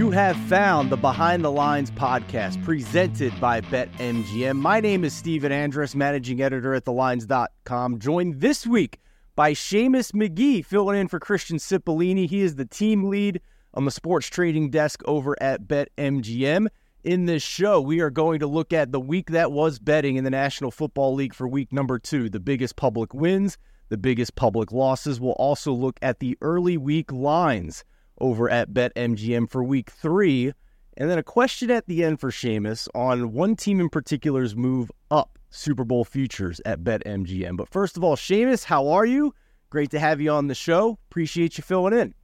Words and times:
You 0.00 0.10
have 0.12 0.38
found 0.48 0.88
the 0.88 0.96
Behind 0.96 1.44
the 1.44 1.52
Lines 1.52 1.90
podcast 1.90 2.64
presented 2.64 3.38
by 3.38 3.60
BetMGM. 3.60 4.56
My 4.56 4.80
name 4.80 5.04
is 5.04 5.12
Stephen 5.12 5.52
Andress, 5.52 5.94
managing 5.94 6.40
editor 6.40 6.72
at 6.72 6.86
thelines.com, 6.86 7.98
joined 7.98 8.40
this 8.40 8.66
week 8.66 8.98
by 9.36 9.52
Seamus 9.52 10.12
McGee, 10.12 10.64
filling 10.64 10.98
in 10.98 11.08
for 11.08 11.20
Christian 11.20 11.58
Cipollini. 11.58 12.26
He 12.26 12.40
is 12.40 12.56
the 12.56 12.64
team 12.64 13.10
lead 13.10 13.42
on 13.74 13.84
the 13.84 13.90
sports 13.90 14.28
trading 14.28 14.70
desk 14.70 15.02
over 15.04 15.36
at 15.38 15.68
BetMGM. 15.68 16.68
In 17.04 17.26
this 17.26 17.42
show, 17.42 17.78
we 17.78 18.00
are 18.00 18.08
going 18.08 18.40
to 18.40 18.46
look 18.46 18.72
at 18.72 18.92
the 18.92 19.00
week 19.00 19.32
that 19.32 19.52
was 19.52 19.78
betting 19.78 20.16
in 20.16 20.24
the 20.24 20.30
National 20.30 20.70
Football 20.70 21.14
League 21.14 21.34
for 21.34 21.46
week 21.46 21.74
number 21.74 21.98
two, 21.98 22.30
the 22.30 22.40
biggest 22.40 22.74
public 22.74 23.12
wins, 23.12 23.58
the 23.90 23.98
biggest 23.98 24.34
public 24.34 24.72
losses. 24.72 25.20
We'll 25.20 25.32
also 25.32 25.74
look 25.74 25.98
at 26.00 26.20
the 26.20 26.38
early 26.40 26.78
week 26.78 27.12
lines 27.12 27.84
over 28.20 28.50
at 28.50 28.70
BetMGM 28.70 29.50
for 29.50 29.62
week 29.64 29.90
three. 29.90 30.52
And 30.96 31.08
then 31.08 31.18
a 31.18 31.22
question 31.22 31.70
at 31.70 31.86
the 31.86 32.04
end 32.04 32.20
for 32.20 32.30
Seamus 32.30 32.88
on 32.94 33.32
one 33.32 33.56
team 33.56 33.80
in 33.80 33.88
particular's 33.88 34.54
move 34.54 34.90
up 35.10 35.38
Super 35.50 35.84
Bowl 35.84 36.04
futures 36.04 36.60
at 36.64 36.80
BetMGM. 36.80 37.56
But 37.56 37.68
first 37.68 37.96
of 37.96 38.04
all, 38.04 38.16
Seamus, 38.16 38.64
how 38.64 38.88
are 38.88 39.06
you? 39.06 39.34
Great 39.70 39.90
to 39.92 40.00
have 40.00 40.20
you 40.20 40.30
on 40.30 40.48
the 40.48 40.54
show. 40.54 40.98
Appreciate 41.10 41.58
you 41.58 41.62
filling 41.62 41.94
in. 41.94 42.14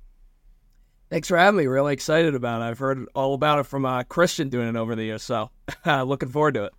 Thanks 1.09 1.29
for 1.29 1.39
having 1.39 1.59
me. 1.59 1.67
Really 1.67 1.93
excited 1.93 2.35
about 2.35 2.61
it. 2.61 2.65
I've 2.65 2.79
heard 2.79 3.07
all 3.15 3.35
about 3.35 3.61
it 3.61 3.67
from 3.67 3.87
uh, 3.87 4.03
Christian 4.03 4.49
doing 4.49 4.69
it 4.69 4.77
over 4.77 4.97
the 4.97 5.05
years, 5.05 5.23
so 5.23 5.51
looking 5.87 6.29
forward 6.29 6.55
to 6.55 6.65
it. 6.65 6.73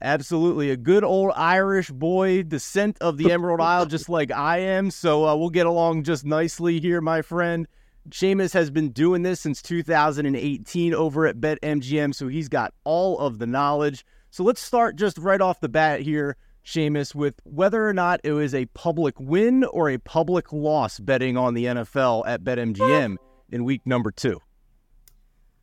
Absolutely. 0.00 0.70
A 0.70 0.76
good 0.76 1.04
old 1.04 1.32
Irish 1.34 1.90
boy, 1.90 2.42
descent 2.42 2.98
of 3.00 3.16
the 3.16 3.32
Emerald 3.32 3.60
Isle, 3.60 3.86
just 3.86 4.08
like 4.08 4.30
I 4.30 4.58
am. 4.58 4.90
So 4.90 5.26
uh, 5.26 5.34
we'll 5.34 5.50
get 5.50 5.66
along 5.66 6.04
just 6.04 6.24
nicely 6.24 6.80
here, 6.80 7.00
my 7.00 7.22
friend. 7.22 7.66
Seamus 8.10 8.52
has 8.52 8.70
been 8.70 8.90
doing 8.90 9.22
this 9.22 9.40
since 9.40 9.62
2018 9.62 10.94
over 10.94 11.26
at 11.26 11.40
BetMGM, 11.40 12.14
so 12.14 12.28
he's 12.28 12.48
got 12.48 12.72
all 12.84 13.18
of 13.18 13.38
the 13.38 13.46
knowledge. 13.46 14.04
So 14.30 14.44
let's 14.44 14.60
start 14.60 14.96
just 14.96 15.18
right 15.18 15.40
off 15.40 15.60
the 15.60 15.68
bat 15.68 16.00
here, 16.00 16.36
Seamus, 16.64 17.14
with 17.14 17.34
whether 17.44 17.88
or 17.88 17.92
not 17.92 18.20
it 18.24 18.32
was 18.32 18.54
a 18.54 18.66
public 18.66 19.18
win 19.18 19.64
or 19.64 19.90
a 19.90 19.98
public 19.98 20.52
loss 20.52 20.98
betting 20.98 21.36
on 21.36 21.54
the 21.54 21.66
NFL 21.66 22.24
at 22.26 22.42
BetMGM 22.42 23.16
in 23.50 23.64
week 23.64 23.82
number 23.84 24.10
two? 24.10 24.40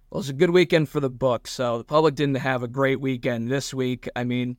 Well, 0.09 0.21
it's 0.21 0.29
a 0.29 0.33
good 0.33 0.51
weekend 0.51 0.89
for 0.89 0.99
the 0.99 1.09
book. 1.09 1.47
So 1.47 1.79
the 1.79 1.83
public 1.83 2.15
didn't 2.15 2.35
have 2.35 2.63
a 2.63 2.67
great 2.67 2.99
weekend 3.01 3.49
this 3.49 3.73
week. 3.73 4.07
I 4.15 4.23
mean, 4.23 4.57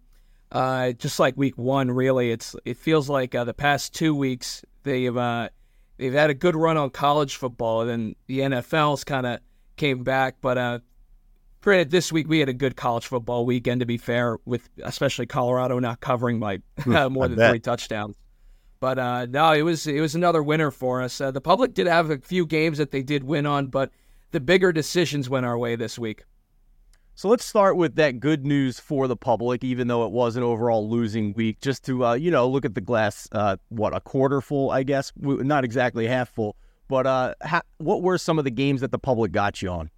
uh, 0.50 0.92
just 0.92 1.18
like 1.18 1.36
week 1.36 1.56
one, 1.56 1.90
really, 1.90 2.30
it's 2.30 2.56
it 2.64 2.76
feels 2.76 3.08
like 3.08 3.34
uh, 3.34 3.44
the 3.44 3.54
past 3.54 3.94
two 3.94 4.14
weeks 4.14 4.64
they've 4.82 5.16
uh, 5.16 5.48
they've 5.96 6.12
had 6.12 6.30
a 6.30 6.34
good 6.34 6.56
run 6.56 6.76
on 6.76 6.90
college 6.90 7.36
football, 7.36 7.82
and 7.82 7.90
then 7.90 8.16
the 8.26 8.40
NFL's 8.40 9.04
kind 9.04 9.26
of 9.26 9.40
came 9.76 10.04
back. 10.04 10.36
But 10.40 10.58
uh, 10.58 10.78
granted, 11.60 11.90
this 11.90 12.12
week 12.12 12.28
we 12.28 12.40
had 12.40 12.48
a 12.48 12.54
good 12.54 12.76
college 12.76 13.06
football 13.06 13.46
weekend. 13.46 13.80
To 13.80 13.86
be 13.86 13.98
fair, 13.98 14.38
with 14.44 14.68
especially 14.82 15.26
Colorado 15.26 15.78
not 15.78 16.00
covering 16.00 16.40
by 16.40 16.60
uh, 16.86 17.08
more 17.08 17.28
than 17.28 17.38
three 17.50 17.60
touchdowns. 17.60 18.16
But 18.80 18.98
uh, 18.98 19.26
no, 19.26 19.52
it 19.52 19.62
was 19.62 19.86
it 19.86 20.00
was 20.00 20.14
another 20.14 20.42
winner 20.42 20.70
for 20.70 21.02
us. 21.02 21.20
Uh, 21.20 21.30
the 21.30 21.40
public 21.40 21.74
did 21.74 21.86
have 21.86 22.10
a 22.10 22.18
few 22.18 22.44
games 22.44 22.78
that 22.78 22.90
they 22.90 23.02
did 23.02 23.24
win 23.24 23.46
on, 23.46 23.68
but 23.68 23.90
the 24.32 24.40
bigger 24.40 24.72
decisions 24.72 25.30
went 25.30 25.46
our 25.46 25.56
way 25.56 25.76
this 25.76 25.98
week. 25.98 26.24
So 27.16 27.28
let's 27.28 27.44
start 27.44 27.76
with 27.76 27.94
that 27.94 28.18
good 28.18 28.44
news 28.44 28.80
for 28.80 29.06
the 29.06 29.16
public, 29.16 29.62
even 29.62 29.86
though 29.86 30.04
it 30.04 30.10
was 30.10 30.34
an 30.34 30.42
overall 30.42 30.88
losing 30.88 31.32
week. 31.34 31.60
Just 31.60 31.84
to 31.84 32.04
uh, 32.04 32.14
you 32.14 32.30
know 32.32 32.48
look 32.48 32.64
at 32.64 32.74
the 32.74 32.80
glass, 32.80 33.28
uh, 33.30 33.56
what 33.68 33.94
a 33.94 34.00
quarter 34.00 34.40
full, 34.40 34.72
I 34.72 34.82
guess, 34.82 35.12
not 35.16 35.62
exactly 35.64 36.08
half 36.08 36.28
full. 36.28 36.56
But 36.88 37.06
uh, 37.06 37.34
ha- 37.40 37.62
what 37.78 38.02
were 38.02 38.18
some 38.18 38.38
of 38.38 38.44
the 38.44 38.50
games 38.50 38.80
that 38.80 38.90
the 38.90 38.98
public 38.98 39.30
got 39.30 39.62
you 39.62 39.70
on? 39.70 39.90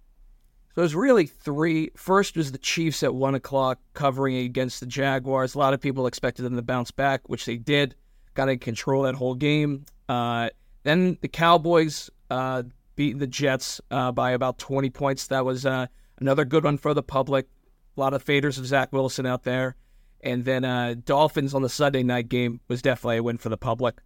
So 0.75 0.81
it 0.81 0.85
was 0.85 0.93
really 0.93 1.25
three. 1.25 1.89
First 1.95 2.37
was 2.37 2.51
the 2.51 2.59
Chiefs 2.59 3.01
at 3.01 3.15
one 3.15 3.33
o'clock 3.33 3.79
covering 3.95 4.37
against 4.37 4.79
the 4.79 4.85
Jaguars. 4.85 5.55
A 5.55 5.57
lot 5.57 5.73
of 5.73 5.81
people 5.81 6.05
expected 6.05 6.43
them 6.43 6.55
to 6.55 6.61
bounce 6.61 6.91
back, 6.91 7.27
which 7.27 7.45
they 7.45 7.57
did 7.57 7.95
got 8.35 8.47
in 8.47 8.59
control 8.59 9.01
that 9.03 9.15
whole 9.15 9.33
game. 9.33 9.85
Uh, 10.07 10.51
then 10.83 11.17
the 11.21 11.27
Cowboys 11.27 12.11
uh, 12.29 12.61
beat 12.95 13.17
the 13.17 13.25
Jets 13.25 13.81
uh, 13.89 14.11
by 14.11 14.31
about 14.31 14.59
20 14.59 14.91
points. 14.91 15.27
That 15.27 15.43
was 15.43 15.65
uh, 15.65 15.87
another 16.19 16.45
good 16.45 16.63
one 16.63 16.77
for 16.77 16.93
the 16.93 17.03
public. 17.03 17.47
A 17.95 17.99
lot 17.99 18.13
of 18.13 18.23
faders 18.23 18.57
of 18.57 18.65
Zach 18.65 18.93
Wilson 18.93 19.25
out 19.25 19.43
there. 19.43 19.75
And 20.21 20.45
then 20.45 20.65
uh, 20.65 20.95
Dolphins 21.03 21.53
on 21.53 21.61
the 21.61 21.69
Sunday 21.69 22.03
night 22.03 22.29
game 22.29 22.59
was 22.67 22.81
definitely 22.81 23.17
a 23.17 23.23
win 23.23 23.37
for 23.37 23.49
the 23.49 23.57
public. 23.57 23.99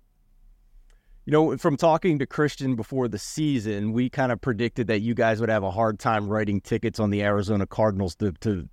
You 1.26 1.32
know, 1.32 1.58
from 1.58 1.78
talking 1.78 2.20
to 2.20 2.26
Christian 2.26 2.76
before 2.76 3.08
the 3.08 3.20
season, 3.20 3.94
we 3.94 4.10
kind 4.10 4.32
of 4.32 4.42
predicted 4.42 4.88
that 4.88 5.02
you 5.02 5.14
guys 5.14 5.40
would 5.40 5.50
have 5.50 5.64
a 5.64 5.72
hard 5.72 6.00
time 6.00 6.28
writing 6.28 6.60
tickets 6.62 7.00
on 7.00 7.12
the 7.12 7.22
Arizona 7.22 7.68
Cardinals 7.68 8.16
to 8.16 8.32
to 8.42 8.68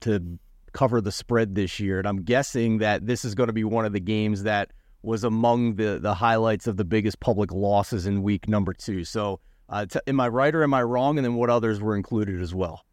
to 0.00 0.38
cover 0.72 1.00
the 1.00 1.12
spread 1.12 1.54
this 1.54 1.78
year. 1.78 1.98
And 1.98 2.08
I'm 2.08 2.22
guessing 2.22 2.78
that 2.78 3.06
this 3.06 3.24
is 3.24 3.34
going 3.34 3.46
to 3.46 3.52
be 3.52 3.64
one 3.64 3.84
of 3.84 3.92
the 3.92 4.00
games 4.00 4.42
that 4.42 4.72
was 5.02 5.22
among 5.22 5.76
the 5.76 5.98
the 6.00 6.14
highlights 6.14 6.66
of 6.66 6.76
the 6.76 6.84
biggest 6.84 7.20
public 7.20 7.52
losses 7.52 8.06
in 8.06 8.22
week 8.22 8.48
number 8.48 8.72
two. 8.72 9.04
So, 9.04 9.40
uh, 9.72 9.86
t- 9.86 10.00
am 10.06 10.20
I 10.20 10.28
right 10.28 10.54
or 10.54 10.62
am 10.62 10.74
I 10.74 10.82
wrong? 10.82 11.18
And 11.18 11.24
then 11.24 11.34
what 11.34 11.50
others 11.50 11.80
were 11.80 11.96
included 11.96 12.40
as 12.40 12.54
well? 12.54 12.84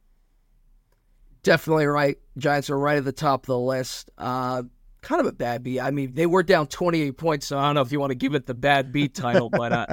Definitely 1.43 1.85
right. 1.85 2.17
Giants 2.37 2.69
are 2.69 2.79
right 2.79 2.97
at 2.97 3.05
the 3.05 3.11
top 3.11 3.43
of 3.43 3.47
the 3.47 3.59
list. 3.59 4.09
Uh, 4.17 4.63
kind 5.01 5.19
of 5.19 5.27
a 5.27 5.33
bad 5.33 5.61
beat. 5.61 5.81
I 5.81 5.91
mean, 5.91 6.13
they 6.13 6.25
were 6.25 6.41
down 6.41 6.67
28 6.67 7.17
points, 7.17 7.47
so 7.47 7.57
I 7.59 7.65
don't 7.65 7.75
know 7.75 7.81
if 7.81 7.91
you 7.91 7.99
want 7.99 8.11
to 8.11 8.15
give 8.15 8.33
it 8.33 8.45
the 8.45 8.53
bad 8.53 8.91
beat 8.93 9.13
title, 9.13 9.49
but 9.51 9.71
uh, 9.73 9.85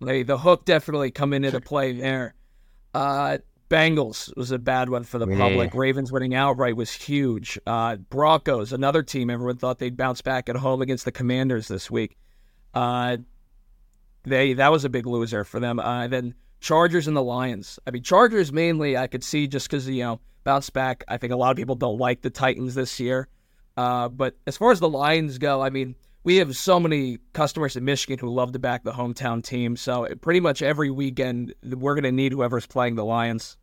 they, 0.00 0.22
the 0.22 0.38
hook 0.38 0.64
definitely 0.64 1.10
come 1.10 1.34
into 1.34 1.60
play 1.60 1.92
there. 1.92 2.34
Uh, 2.94 3.38
Bengals 3.68 4.34
was 4.36 4.50
a 4.50 4.58
bad 4.58 4.88
one 4.88 5.02
for 5.02 5.18
the 5.18 5.26
yeah. 5.26 5.38
public. 5.38 5.74
Ravens 5.74 6.12
winning 6.12 6.34
outright 6.34 6.76
was 6.76 6.92
huge. 6.92 7.58
Uh, 7.66 7.96
Broncos, 7.96 8.72
another 8.72 9.02
team, 9.02 9.30
everyone 9.30 9.56
thought 9.56 9.78
they'd 9.78 9.96
bounce 9.96 10.22
back 10.22 10.48
at 10.48 10.56
home 10.56 10.82
against 10.82 11.04
the 11.04 11.12
Commanders 11.12 11.68
this 11.68 11.90
week. 11.90 12.16
Uh, 12.74 13.18
they 14.24 14.54
that 14.54 14.70
was 14.70 14.84
a 14.84 14.88
big 14.88 15.06
loser 15.06 15.44
for 15.44 15.60
them. 15.60 15.78
Uh, 15.78 16.08
then 16.08 16.34
Chargers 16.60 17.08
and 17.08 17.16
the 17.16 17.22
Lions. 17.22 17.78
I 17.86 17.90
mean, 17.90 18.02
Chargers 18.02 18.52
mainly 18.52 18.96
I 18.96 19.06
could 19.06 19.24
see 19.24 19.46
just 19.46 19.68
because 19.68 19.88
you 19.88 20.02
know 20.02 20.20
bounce 20.44 20.70
back. 20.70 21.04
I 21.08 21.16
think 21.16 21.32
a 21.32 21.36
lot 21.36 21.50
of 21.50 21.56
people 21.56 21.74
don't 21.74 21.98
like 21.98 22.22
the 22.22 22.30
Titans 22.30 22.74
this 22.74 22.98
year. 23.00 23.28
Uh, 23.76 24.08
but 24.08 24.36
as 24.46 24.56
far 24.56 24.70
as 24.70 24.80
the 24.80 24.88
Lions 24.88 25.38
go, 25.38 25.62
I 25.62 25.70
mean, 25.70 25.94
we 26.24 26.36
have 26.36 26.56
so 26.56 26.78
many 26.78 27.18
customers 27.32 27.76
in 27.76 27.84
Michigan 27.84 28.18
who 28.18 28.32
love 28.32 28.52
to 28.52 28.58
back 28.58 28.84
the 28.84 28.92
hometown 28.92 29.42
team. 29.42 29.76
So 29.76 30.06
pretty 30.20 30.40
much 30.40 30.62
every 30.62 30.90
weekend 30.90 31.54
we're 31.64 31.94
going 31.94 32.04
to 32.04 32.12
need 32.12 32.32
whoever's 32.32 32.66
playing 32.66 32.96
the 32.96 33.04
Lions. 33.04 33.56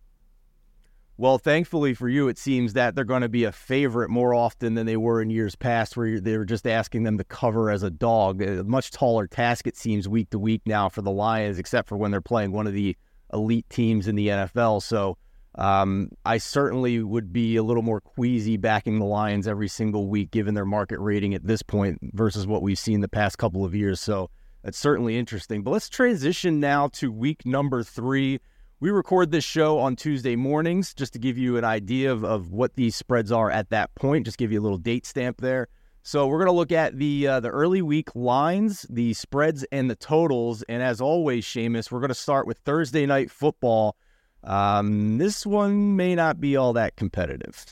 Well, 1.20 1.38
thankfully 1.38 1.94
for 1.96 2.08
you, 2.08 2.30
it 2.30 2.38
seems 2.38 2.72
that 2.74 2.96
they're 2.96 3.04
going 3.04 3.24
to 3.24 3.28
be 3.28 3.44
a 3.44 3.52
favorite 3.52 4.10
more 4.10 4.34
often 4.34 4.76
than 4.76 4.86
they 4.86 4.96
were 4.96 5.22
in 5.22 5.30
years 5.30 5.54
past, 5.54 5.98
where 5.98 6.18
they 6.18 6.38
were 6.38 6.46
just 6.46 6.66
asking 6.66 7.04
them 7.04 7.18
to 7.18 7.26
cover 7.26 7.70
as 7.70 7.84
a 7.84 7.90
dog. 7.90 8.42
A 8.42 8.64
much 8.64 8.92
taller 8.92 9.28
task, 9.28 9.68
it 9.68 9.76
seems, 9.76 10.08
week 10.08 10.30
to 10.30 10.40
week 10.40 10.62
now 10.66 10.88
for 10.88 11.02
the 11.02 11.12
Lions, 11.12 11.60
except 11.60 11.90
for 11.90 11.98
when 11.98 12.12
they're 12.12 12.22
playing 12.22 12.54
one 12.54 12.68
of 12.68 12.74
the 12.74 12.96
elite 13.34 13.70
teams 13.70 14.08
in 14.08 14.16
the 14.16 14.30
NFL. 14.30 14.82
So 14.82 15.18
um, 15.56 16.08
I 16.24 16.38
certainly 16.38 17.04
would 17.04 17.34
be 17.34 17.58
a 17.58 17.64
little 17.64 17.84
more 17.84 18.00
queasy 18.00 18.56
backing 18.56 19.00
the 19.00 19.06
Lions 19.06 19.46
every 19.46 19.68
single 19.68 20.08
week, 20.08 20.32
given 20.32 20.54
their 20.54 20.64
market 20.64 21.02
rating 21.02 21.34
at 21.34 21.46
this 21.46 21.62
point 21.62 22.00
versus 22.14 22.48
what 22.48 22.62
we've 22.62 22.80
seen 22.80 23.02
the 23.02 23.10
past 23.10 23.38
couple 23.38 23.66
of 23.66 23.76
years. 23.76 24.00
So 24.00 24.30
that's 24.64 24.78
certainly 24.78 25.18
interesting. 25.18 25.64
But 25.64 25.72
let's 25.72 25.90
transition 25.90 26.62
now 26.62 26.88
to 26.94 27.12
week 27.12 27.46
number 27.46 27.84
three. 27.84 28.40
We 28.82 28.92
record 28.92 29.32
this 29.32 29.44
show 29.44 29.78
on 29.80 29.98
Tuesday 29.98 30.38
mornings 30.38 30.94
just 30.94 31.12
to 31.12 31.20
give 31.20 31.38
you 31.38 31.58
an 31.58 31.66
idea 31.66 32.14
of, 32.14 32.24
of 32.24 32.54
what 32.54 32.78
these 32.78 32.96
spreads 32.96 33.30
are 33.30 33.52
at 33.52 33.72
that 33.72 33.94
point, 33.96 34.24
just 34.24 34.38
give 34.38 34.54
you 34.54 34.62
a 34.62 34.64
little 34.64 34.78
date 34.78 35.06
stamp 35.06 35.42
there. 35.42 35.68
So 36.02 36.28
we're 36.28 36.38
going 36.38 36.48
to 36.48 36.54
look 36.54 36.72
at 36.72 36.98
the 36.98 37.28
uh, 37.28 37.40
the 37.42 37.50
early 37.50 37.82
week 37.82 38.16
lines, 38.16 38.86
the 38.90 39.14
spreads, 39.14 39.66
and 39.74 39.92
the 39.92 39.98
totals. 39.98 40.64
And 40.70 40.82
as 40.82 41.02
always, 41.02 41.46
Seamus, 41.46 41.92
we're 41.92 42.00
going 42.00 42.08
to 42.08 42.16
start 42.16 42.48
with 42.48 42.58
Thursday 42.60 43.06
night 43.06 43.30
football. 43.30 43.98
Um, 44.46 45.18
this 45.18 45.46
one 45.46 45.98
may 45.98 46.16
not 46.16 46.40
be 46.40 46.56
all 46.56 46.72
that 46.72 46.96
competitive. 46.96 47.66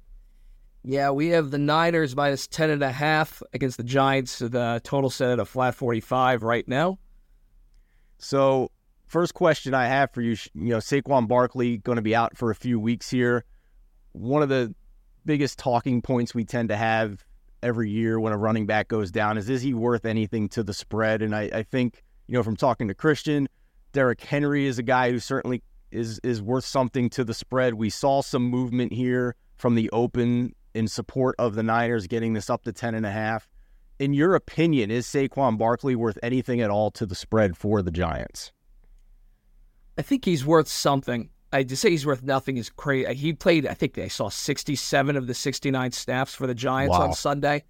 yeah, 0.82 1.10
we 1.10 1.28
have 1.28 1.52
the 1.52 1.58
Niners 1.58 2.16
minus 2.16 2.48
ten 2.48 2.70
and 2.70 2.82
a 2.82 2.90
half 2.90 3.40
against 3.52 3.76
the 3.76 3.84
Giants. 3.84 4.40
The 4.40 4.80
total 4.82 5.10
set 5.10 5.30
at 5.30 5.38
a 5.38 5.44
flat 5.44 5.76
forty-five 5.76 6.42
right 6.42 6.66
now. 6.66 6.98
So 8.18 8.72
First 9.14 9.34
question 9.34 9.74
I 9.74 9.86
have 9.86 10.10
for 10.10 10.22
you, 10.22 10.36
you 10.54 10.70
know, 10.70 10.78
Saquon 10.78 11.28
Barkley 11.28 11.76
going 11.76 11.94
to 11.94 12.02
be 12.02 12.16
out 12.16 12.36
for 12.36 12.50
a 12.50 12.54
few 12.56 12.80
weeks 12.80 13.08
here. 13.08 13.44
One 14.10 14.42
of 14.42 14.48
the 14.48 14.74
biggest 15.24 15.56
talking 15.56 16.02
points 16.02 16.34
we 16.34 16.44
tend 16.44 16.70
to 16.70 16.76
have 16.76 17.24
every 17.62 17.88
year 17.88 18.18
when 18.18 18.32
a 18.32 18.36
running 18.36 18.66
back 18.66 18.88
goes 18.88 19.12
down 19.12 19.38
is 19.38 19.48
is 19.48 19.62
he 19.62 19.72
worth 19.72 20.04
anything 20.04 20.48
to 20.48 20.64
the 20.64 20.74
spread? 20.74 21.22
And 21.22 21.32
I, 21.32 21.42
I 21.42 21.62
think, 21.62 22.02
you 22.26 22.34
know, 22.34 22.42
from 22.42 22.56
talking 22.56 22.88
to 22.88 22.94
Christian, 22.94 23.48
Derrick 23.92 24.20
Henry 24.20 24.66
is 24.66 24.80
a 24.80 24.82
guy 24.82 25.12
who 25.12 25.20
certainly 25.20 25.62
is 25.92 26.18
is 26.24 26.42
worth 26.42 26.64
something 26.64 27.08
to 27.10 27.22
the 27.22 27.34
spread. 27.34 27.74
We 27.74 27.90
saw 27.90 28.20
some 28.20 28.42
movement 28.42 28.92
here 28.92 29.36
from 29.58 29.76
the 29.76 29.88
open 29.90 30.56
in 30.74 30.88
support 30.88 31.36
of 31.38 31.54
the 31.54 31.62
Niners 31.62 32.08
getting 32.08 32.32
this 32.32 32.50
up 32.50 32.64
to 32.64 32.72
ten 32.72 32.96
and 32.96 33.06
a 33.06 33.12
half. 33.12 33.48
In 34.00 34.12
your 34.12 34.34
opinion, 34.34 34.90
is 34.90 35.06
Saquon 35.06 35.56
Barkley 35.56 35.94
worth 35.94 36.18
anything 36.20 36.60
at 36.60 36.70
all 36.70 36.90
to 36.90 37.06
the 37.06 37.14
spread 37.14 37.56
for 37.56 37.80
the 37.80 37.92
Giants? 37.92 38.50
I 39.98 40.02
think 40.02 40.24
he's 40.24 40.44
worth 40.44 40.68
something. 40.68 41.30
I 41.52 41.62
to 41.62 41.76
say 41.76 41.90
he's 41.90 42.04
worth 42.04 42.22
nothing 42.22 42.56
is 42.56 42.68
crazy. 42.68 43.14
He 43.14 43.32
played, 43.32 43.66
I 43.66 43.74
think 43.74 43.96
I 43.98 44.08
saw 44.08 44.28
67 44.28 45.16
of 45.16 45.26
the 45.28 45.34
69 45.34 45.92
snaps 45.92 46.34
for 46.34 46.46
the 46.46 46.54
Giants 46.54 46.96
Wow. 46.98 47.08
on 47.08 47.12
Sunday. 47.14 47.64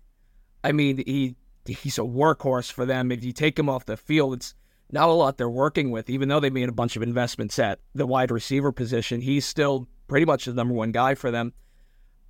I 0.63 0.73
mean, 0.73 1.03
he 1.07 1.37
he's 1.67 1.99
a 1.99 2.03
workhorse 2.03 2.73
for 2.73 2.87
them. 2.87 3.13
If 3.13 3.25
you 3.25 3.33
take 3.33 3.59
him 3.59 3.69
off 3.69 3.85
the 3.85 3.97
field, 3.97 4.35
it's 4.35 4.55
not 4.91 5.09
a 5.09 5.13
lot 5.13 5.37
they're 5.37 5.51
working 5.51 5.91
with. 5.91 6.09
Even 6.09 6.29
though 6.29 6.41
they 6.41 6.51
made 6.51 6.69
a 6.69 6.73
bunch 6.73 6.97
of 6.97 7.03
investments 7.03 7.59
at 7.59 7.81
the 7.95 8.07
wide 8.07 8.31
receiver 8.31 8.73
position, 8.73 9.21
he's 9.21 9.45
still 9.45 9.87
pretty 10.09 10.25
much 10.25 10.47
the 10.47 10.55
number 10.55 10.75
one 10.75 10.93
guy 10.93 11.15
for 11.15 11.31
them. 11.31 11.53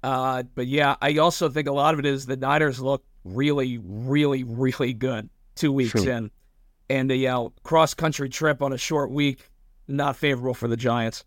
Uh, 0.02 0.42
but 0.54 0.66
yeah, 0.66 0.96
I 1.00 1.16
also 1.18 1.48
think 1.48 1.68
a 1.68 1.72
lot 1.72 1.94
of 1.94 2.00
it 2.00 2.06
is 2.06 2.26
the 2.26 2.36
Niners 2.36 2.80
look 2.80 3.04
really, 3.24 3.78
really, 3.82 4.44
really 4.44 4.92
good 4.92 5.30
two 5.54 5.72
weeks 5.72 5.92
True. 5.92 6.10
in, 6.10 6.30
and 6.90 7.10
the 7.10 7.26
uh, 7.28 7.48
cross 7.62 7.94
country 7.94 8.28
trip 8.28 8.60
on 8.60 8.72
a 8.72 8.78
short 8.78 9.10
week 9.10 9.48
not 9.88 10.16
favorable 10.16 10.54
for 10.54 10.68
the 10.68 10.76
Giants. 10.76 11.24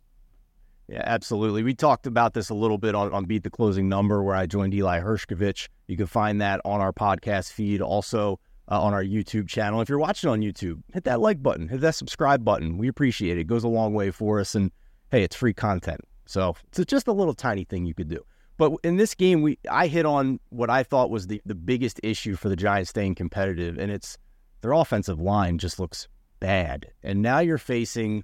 Yeah, 0.87 1.03
absolutely. 1.05 1.63
We 1.63 1.73
talked 1.73 2.07
about 2.07 2.33
this 2.33 2.49
a 2.49 2.53
little 2.53 2.77
bit 2.77 2.95
on, 2.95 3.11
on 3.11 3.25
Beat 3.25 3.43
the 3.43 3.49
Closing 3.49 3.89
Number, 3.89 4.23
where 4.23 4.35
I 4.35 4.45
joined 4.45 4.73
Eli 4.73 5.01
Hershkovich. 5.01 5.67
You 5.87 5.97
can 5.97 6.07
find 6.07 6.39
that 6.41 6.61
on 6.63 6.79
our 6.79 6.93
podcast 6.93 7.51
feed, 7.51 7.81
also 7.81 8.39
uh, 8.71 8.81
on 8.81 8.93
our 8.93 9.03
YouTube 9.03 9.49
channel. 9.49 9.81
If 9.81 9.89
you're 9.89 9.99
watching 9.99 10.29
on 10.29 10.41
YouTube, 10.41 10.81
hit 10.93 11.03
that 11.03 11.19
like 11.19 11.43
button, 11.43 11.67
hit 11.67 11.81
that 11.81 11.95
subscribe 11.95 12.45
button. 12.45 12.77
We 12.77 12.87
appreciate 12.87 13.37
it. 13.37 13.41
It 13.41 13.47
goes 13.47 13.65
a 13.65 13.67
long 13.69 13.93
way 13.93 14.11
for 14.11 14.39
us. 14.39 14.55
And 14.55 14.71
hey, 15.11 15.23
it's 15.23 15.35
free 15.35 15.53
content. 15.53 16.01
So 16.25 16.55
it's 16.67 16.85
just 16.85 17.07
a 17.07 17.13
little 17.13 17.33
tiny 17.33 17.65
thing 17.65 17.85
you 17.85 17.93
could 17.93 18.09
do. 18.09 18.23
But 18.57 18.73
in 18.83 18.97
this 18.97 19.13
game, 19.13 19.41
we 19.41 19.59
I 19.69 19.87
hit 19.87 20.05
on 20.05 20.39
what 20.49 20.69
I 20.69 20.83
thought 20.83 21.09
was 21.09 21.27
the, 21.27 21.41
the 21.45 21.55
biggest 21.55 21.99
issue 22.01 22.35
for 22.35 22.49
the 22.49 22.55
Giants 22.55 22.89
staying 22.89 23.15
competitive, 23.15 23.77
and 23.77 23.91
it's 23.91 24.17
their 24.61 24.71
offensive 24.71 25.19
line 25.19 25.57
just 25.59 25.79
looks 25.79 26.07
bad. 26.39 26.87
And 27.03 27.21
now 27.21 27.39
you're 27.39 27.59
facing, 27.59 28.23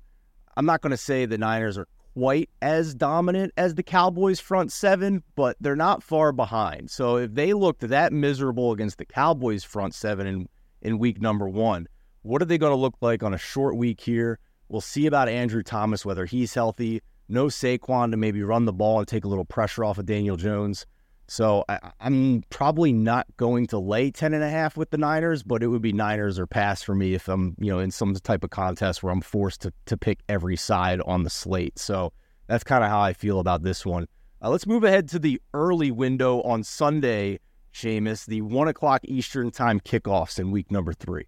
I'm 0.55 0.65
not 0.65 0.81
going 0.81 0.91
to 0.91 0.97
say 0.97 1.25
the 1.25 1.37
Niners 1.37 1.77
are 1.77 1.87
quite 2.13 2.49
as 2.61 2.93
dominant 2.93 3.53
as 3.57 3.75
the 3.75 3.83
Cowboys 3.83 4.39
front 4.39 4.71
seven, 4.71 5.23
but 5.35 5.57
they're 5.59 5.75
not 5.75 6.03
far 6.03 6.31
behind. 6.31 6.91
So 6.91 7.17
if 7.17 7.33
they 7.33 7.53
looked 7.53 7.87
that 7.87 8.13
miserable 8.13 8.71
against 8.71 8.97
the 8.97 9.05
Cowboys 9.05 9.63
front 9.63 9.95
seven 9.95 10.27
in, 10.27 10.49
in 10.81 10.99
week 10.99 11.19
number 11.21 11.49
one, 11.49 11.87
what 12.21 12.41
are 12.41 12.45
they 12.45 12.57
going 12.57 12.71
to 12.71 12.77
look 12.77 12.95
like 13.01 13.23
on 13.23 13.33
a 13.33 13.37
short 13.37 13.75
week 13.75 13.99
here? 13.99 14.39
We'll 14.69 14.81
see 14.81 15.07
about 15.07 15.27
Andrew 15.27 15.63
Thomas, 15.63 16.05
whether 16.05 16.25
he's 16.25 16.53
healthy. 16.53 17.01
No 17.29 17.47
Saquon 17.47 18.11
to 18.11 18.17
maybe 18.17 18.43
run 18.43 18.65
the 18.65 18.73
ball 18.73 18.99
and 18.99 19.07
take 19.07 19.25
a 19.25 19.27
little 19.27 19.45
pressure 19.45 19.83
off 19.83 19.97
of 19.97 20.05
Daniel 20.05 20.37
Jones. 20.37 20.85
So 21.27 21.63
I, 21.69 21.91
I'm 21.99 22.43
probably 22.49 22.91
not 22.91 23.25
going 23.37 23.67
to 23.67 23.79
lay 23.79 24.11
10 24.11 24.33
and 24.33 24.43
a 24.43 24.49
half 24.49 24.75
with 24.75 24.89
the 24.89 24.97
Niners, 24.97 25.41
but 25.43 25.63
it 25.63 25.67
would 25.67 25.81
be 25.81 25.93
Niners 25.93 26.37
or 26.37 26.45
pass 26.45 26.81
for 26.81 26.93
me 26.93 27.13
if 27.13 27.27
I'm, 27.27 27.55
you 27.59 27.71
know, 27.71 27.79
in 27.79 27.91
some 27.91 28.13
type 28.15 28.43
of 28.43 28.49
contest 28.49 29.01
where 29.01 29.11
I'm 29.11 29.21
forced 29.21 29.61
to, 29.61 29.73
to 29.85 29.97
pick 29.97 30.19
every 30.27 30.57
side 30.57 31.01
on 31.05 31.23
the 31.23 31.29
slate. 31.29 31.79
So 31.79 32.13
that's 32.47 32.63
kind 32.63 32.83
of 32.83 32.89
how 32.89 33.01
I 33.01 33.13
feel 33.13 33.39
about 33.39 33.63
this 33.63 33.85
one. 33.85 34.07
Uh, 34.41 34.49
let's 34.49 34.67
move 34.67 34.83
ahead 34.83 35.07
to 35.09 35.19
the 35.19 35.41
early 35.53 35.91
window 35.91 36.41
on 36.41 36.63
Sunday, 36.63 37.39
Seamus, 37.73 38.25
the 38.25 38.41
one 38.41 38.67
o'clock 38.67 39.01
Eastern 39.05 39.51
time 39.51 39.79
kickoffs 39.79 40.37
in 40.37 40.51
week 40.51 40.69
number 40.71 40.93
three. 40.93 41.25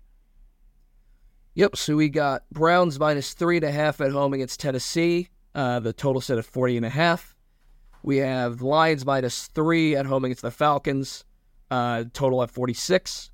Yep. 1.54 1.78
So 1.78 1.96
we 1.96 2.10
got 2.10 2.44
Browns 2.52 3.00
minus 3.00 3.34
three 3.34 3.58
and 3.58 3.66
a 3.66 3.72
half 3.72 4.02
at 4.02 4.12
home 4.12 4.34
against 4.34 4.60
Tennessee. 4.60 5.30
Uh, 5.54 5.80
the 5.80 5.94
total 5.94 6.22
set 6.22 6.38
at 6.38 6.44
40 6.44 6.78
and 6.78 6.86
a 6.86 6.90
half. 6.90 7.35
We 8.06 8.18
have 8.18 8.62
Lions 8.62 9.04
minus 9.04 9.48
three 9.48 9.96
at 9.96 10.06
home 10.06 10.26
against 10.26 10.44
the 10.44 10.52
Falcons. 10.52 11.26
Uh, 11.72 12.04
total 12.14 12.44
at 12.44 12.52
46. 12.52 13.32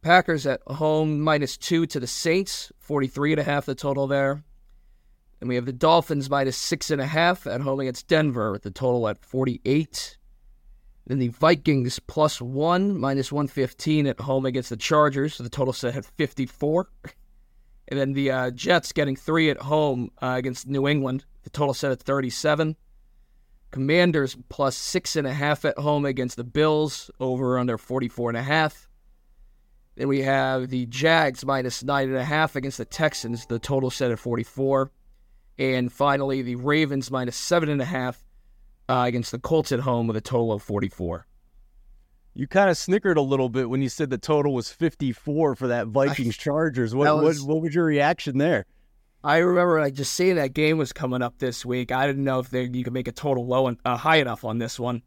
Packers 0.00 0.46
at 0.46 0.62
home 0.68 1.20
minus 1.20 1.56
two 1.56 1.86
to 1.86 1.98
the 1.98 2.06
Saints. 2.06 2.70
43 2.78 3.32
and 3.32 3.40
a 3.40 3.42
half 3.42 3.66
the 3.66 3.74
total 3.74 4.06
there. 4.06 4.44
And 5.40 5.48
we 5.48 5.56
have 5.56 5.66
the 5.66 5.72
Dolphins 5.72 6.30
minus 6.30 6.56
six 6.56 6.92
and 6.92 7.00
a 7.00 7.06
half 7.06 7.48
at 7.48 7.62
home 7.62 7.80
against 7.80 8.06
Denver 8.06 8.52
with 8.52 8.62
the 8.62 8.70
total 8.70 9.08
at 9.08 9.24
48. 9.24 10.18
Then 11.08 11.18
the 11.18 11.26
Vikings 11.26 11.98
plus 11.98 12.40
one 12.40 12.96
minus 12.96 13.32
115 13.32 14.06
at 14.06 14.20
home 14.20 14.46
against 14.46 14.70
the 14.70 14.76
Chargers. 14.76 15.34
So 15.34 15.42
the 15.42 15.50
total 15.50 15.72
set 15.72 15.96
at 15.96 16.04
54. 16.04 16.88
And 17.88 17.98
then 17.98 18.12
the 18.12 18.30
uh, 18.30 18.50
Jets 18.52 18.92
getting 18.92 19.16
three 19.16 19.50
at 19.50 19.62
home 19.62 20.12
uh, 20.22 20.34
against 20.38 20.68
New 20.68 20.86
England. 20.86 21.24
The 21.42 21.50
total 21.50 21.74
set 21.74 21.90
at 21.90 22.00
37. 22.00 22.76
Commanders 23.70 24.36
plus 24.48 24.76
six 24.76 25.16
and 25.16 25.26
a 25.26 25.32
half 25.32 25.64
at 25.64 25.78
home 25.78 26.04
against 26.04 26.36
the 26.36 26.44
Bills, 26.44 27.10
over 27.20 27.58
under 27.58 27.78
44 27.78 28.30
and 28.30 28.36
a 28.36 28.42
half. 28.42 28.88
Then 29.96 30.08
we 30.08 30.22
have 30.22 30.68
the 30.70 30.86
Jags 30.86 31.44
minus 31.44 31.82
nine 31.84 32.08
and 32.08 32.16
a 32.16 32.24
half 32.24 32.56
against 32.56 32.78
the 32.78 32.84
Texans, 32.84 33.46
the 33.46 33.58
total 33.58 33.90
set 33.90 34.10
at 34.10 34.18
44. 34.18 34.90
And 35.58 35.92
finally, 35.92 36.42
the 36.42 36.56
Ravens 36.56 37.10
minus 37.10 37.36
seven 37.36 37.68
and 37.68 37.82
a 37.82 37.84
half 37.84 38.24
uh, 38.88 39.04
against 39.06 39.30
the 39.30 39.38
Colts 39.38 39.72
at 39.72 39.80
home 39.80 40.06
with 40.06 40.16
a 40.16 40.20
total 40.20 40.52
of 40.52 40.62
44. 40.62 41.26
You 42.34 42.46
kind 42.46 42.70
of 42.70 42.78
snickered 42.78 43.18
a 43.18 43.22
little 43.22 43.48
bit 43.48 43.68
when 43.68 43.82
you 43.82 43.88
said 43.88 44.08
the 44.08 44.16
total 44.18 44.54
was 44.54 44.70
54 44.70 45.54
for 45.56 45.68
that 45.68 45.88
Vikings 45.88 46.36
Chargers. 46.36 46.94
What, 46.94 47.04
was- 47.22 47.42
what 47.42 47.54
what 47.56 47.62
was 47.62 47.74
your 47.74 47.84
reaction 47.84 48.38
there? 48.38 48.66
I 49.22 49.38
remember 49.38 49.80
like 49.80 49.94
just 49.94 50.14
seeing 50.14 50.36
that 50.36 50.54
game 50.54 50.78
was 50.78 50.92
coming 50.92 51.22
up 51.22 51.38
this 51.38 51.64
week. 51.64 51.92
I 51.92 52.06
didn't 52.06 52.24
know 52.24 52.38
if 52.38 52.50
they, 52.50 52.64
you 52.64 52.84
could 52.84 52.92
make 52.92 53.08
a 53.08 53.12
total 53.12 53.46
low 53.46 53.66
and 53.66 53.76
uh, 53.84 53.96
high 53.96 54.16
enough 54.16 54.44
on 54.44 54.58
this 54.58 54.80
one. 54.80 55.02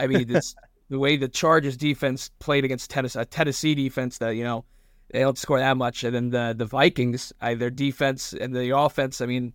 I 0.00 0.06
mean, 0.06 0.26
this, 0.26 0.54
the 0.88 0.98
way 0.98 1.16
the 1.16 1.28
Chargers 1.28 1.76
defense 1.76 2.30
played 2.38 2.64
against 2.64 2.90
Tennessee, 2.90 3.20
a 3.20 3.24
Tennessee 3.24 3.74
defense 3.74 4.18
that 4.18 4.30
you 4.30 4.44
know 4.44 4.64
they 5.10 5.20
don't 5.20 5.38
score 5.38 5.58
that 5.58 5.76
much, 5.76 6.04
and 6.04 6.14
then 6.14 6.30
the 6.30 6.54
the 6.56 6.64
Vikings, 6.64 7.32
I, 7.40 7.54
their 7.54 7.70
defense 7.70 8.32
and 8.32 8.54
the 8.54 8.76
offense. 8.76 9.20
I 9.20 9.26
mean, 9.26 9.52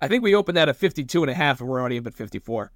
I 0.00 0.08
think 0.08 0.22
we 0.22 0.34
opened 0.34 0.56
that 0.56 0.68
at 0.68 0.76
52 0.76 1.22
and 1.22 1.30
a 1.30 1.34
half, 1.34 1.60
and 1.60 1.68
we're 1.68 1.80
already 1.80 1.98
up 1.98 2.06
at 2.06 2.14
54. 2.14 2.72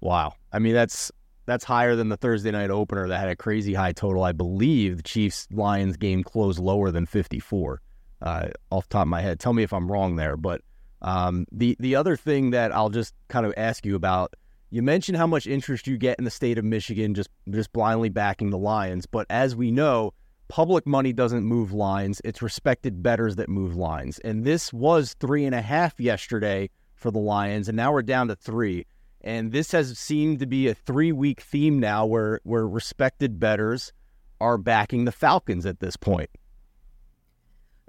Wow. 0.00 0.34
I 0.52 0.58
mean, 0.58 0.74
that's 0.74 1.12
that's 1.46 1.64
higher 1.64 1.96
than 1.96 2.08
the 2.08 2.16
Thursday 2.16 2.50
night 2.50 2.70
opener 2.70 3.08
that 3.08 3.18
had 3.18 3.28
a 3.28 3.36
crazy 3.36 3.74
high 3.74 3.92
total. 3.92 4.22
I 4.22 4.32
believe 4.32 4.96
the 4.96 5.02
Chiefs 5.02 5.48
Lions 5.50 5.96
game 5.96 6.22
closed 6.22 6.58
lower 6.58 6.90
than 6.90 7.06
54. 7.06 7.80
Uh, 8.22 8.48
off 8.70 8.88
top 8.88 9.02
of 9.02 9.08
my 9.08 9.20
head, 9.20 9.40
tell 9.40 9.52
me 9.52 9.64
if 9.64 9.72
I'm 9.72 9.90
wrong 9.90 10.16
there. 10.16 10.36
But 10.36 10.62
um, 11.02 11.46
the 11.50 11.76
the 11.80 11.96
other 11.96 12.16
thing 12.16 12.50
that 12.50 12.72
I'll 12.72 12.90
just 12.90 13.14
kind 13.28 13.44
of 13.44 13.52
ask 13.56 13.84
you 13.84 13.96
about, 13.96 14.34
you 14.70 14.82
mentioned 14.82 15.18
how 15.18 15.26
much 15.26 15.46
interest 15.46 15.86
you 15.86 15.98
get 15.98 16.18
in 16.18 16.24
the 16.24 16.30
state 16.30 16.56
of 16.56 16.64
Michigan, 16.64 17.14
just 17.14 17.30
just 17.50 17.72
blindly 17.72 18.08
backing 18.08 18.50
the 18.50 18.58
Lions. 18.58 19.06
But 19.06 19.26
as 19.28 19.56
we 19.56 19.70
know, 19.70 20.14
public 20.48 20.86
money 20.86 21.12
doesn't 21.12 21.44
move 21.44 21.72
lines; 21.72 22.20
it's 22.24 22.42
respected 22.42 23.02
bettors 23.02 23.36
that 23.36 23.48
move 23.48 23.74
lines. 23.74 24.20
And 24.20 24.44
this 24.44 24.72
was 24.72 25.14
three 25.14 25.44
and 25.44 25.54
a 25.54 25.62
half 25.62 25.98
yesterday 25.98 26.70
for 26.94 27.10
the 27.10 27.18
Lions, 27.18 27.68
and 27.68 27.76
now 27.76 27.92
we're 27.92 28.02
down 28.02 28.28
to 28.28 28.36
three. 28.36 28.86
And 29.22 29.52
this 29.52 29.70
has 29.72 29.98
seemed 29.98 30.40
to 30.40 30.46
be 30.46 30.68
a 30.68 30.74
three 30.74 31.12
week 31.12 31.40
theme 31.40 31.78
now 31.78 32.06
where, 32.06 32.40
where 32.42 32.66
respected 32.66 33.38
bettors 33.38 33.92
are 34.40 34.58
backing 34.58 35.04
the 35.04 35.12
Falcons 35.12 35.64
at 35.64 35.80
this 35.80 35.96
point. 35.96 36.30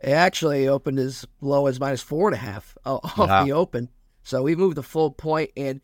It 0.03 0.11
actually 0.11 0.67
opened 0.67 0.99
as 0.99 1.25
low 1.39 1.67
as 1.67 1.79
minus 1.79 2.01
four 2.01 2.27
and 2.27 2.35
a 2.35 2.39
half 2.39 2.77
uh, 2.85 2.95
off 3.17 3.45
the 3.45 3.53
open. 3.53 3.89
So 4.23 4.43
we 4.43 4.55
moved 4.55 4.75
the 4.75 4.83
full 4.83 5.11
point, 5.11 5.51
and 5.55 5.79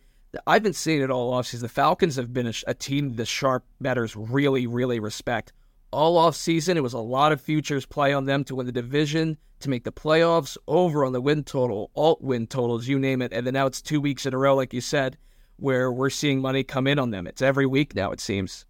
I've 0.45 0.61
been 0.61 0.73
seeing 0.73 1.01
it 1.01 1.09
all 1.09 1.33
offseason. 1.33 1.61
The 1.61 1.69
Falcons 1.69 2.17
have 2.17 2.33
been 2.33 2.47
a, 2.47 2.53
a 2.67 2.73
team 2.73 3.15
the 3.15 3.25
sharp 3.25 3.65
bettors 3.79 4.15
really, 4.15 4.67
really 4.67 4.99
respect. 4.99 5.53
All 5.91 6.17
offseason, 6.17 6.75
it 6.75 6.81
was 6.81 6.93
a 6.93 6.99
lot 6.99 7.31
of 7.31 7.41
futures 7.41 7.85
play 7.85 8.13
on 8.13 8.25
them 8.25 8.43
to 8.45 8.55
win 8.55 8.65
the 8.65 8.71
division, 8.71 9.38
to 9.61 9.69
make 9.69 9.85
the 9.85 9.91
playoffs, 9.91 10.57
over 10.67 11.03
on 11.05 11.13
the 11.13 11.21
win 11.21 11.43
total, 11.43 11.89
alt 11.95 12.21
win 12.21 12.45
totals, 12.45 12.88
you 12.88 12.99
name 12.99 13.21
it. 13.21 13.33
And 13.33 13.47
then 13.47 13.53
now 13.53 13.65
it's 13.65 13.81
two 13.81 13.99
weeks 14.01 14.25
in 14.25 14.33
a 14.33 14.38
row, 14.38 14.55
like 14.55 14.73
you 14.73 14.81
said, 14.81 15.17
where 15.55 15.91
we're 15.91 16.09
seeing 16.09 16.41
money 16.41 16.63
come 16.63 16.88
in 16.88 16.99
on 16.99 17.11
them. 17.11 17.25
It's 17.25 17.41
every 17.41 17.65
week 17.65 17.95
now, 17.95 18.11
it 18.11 18.19
seems. 18.19 18.65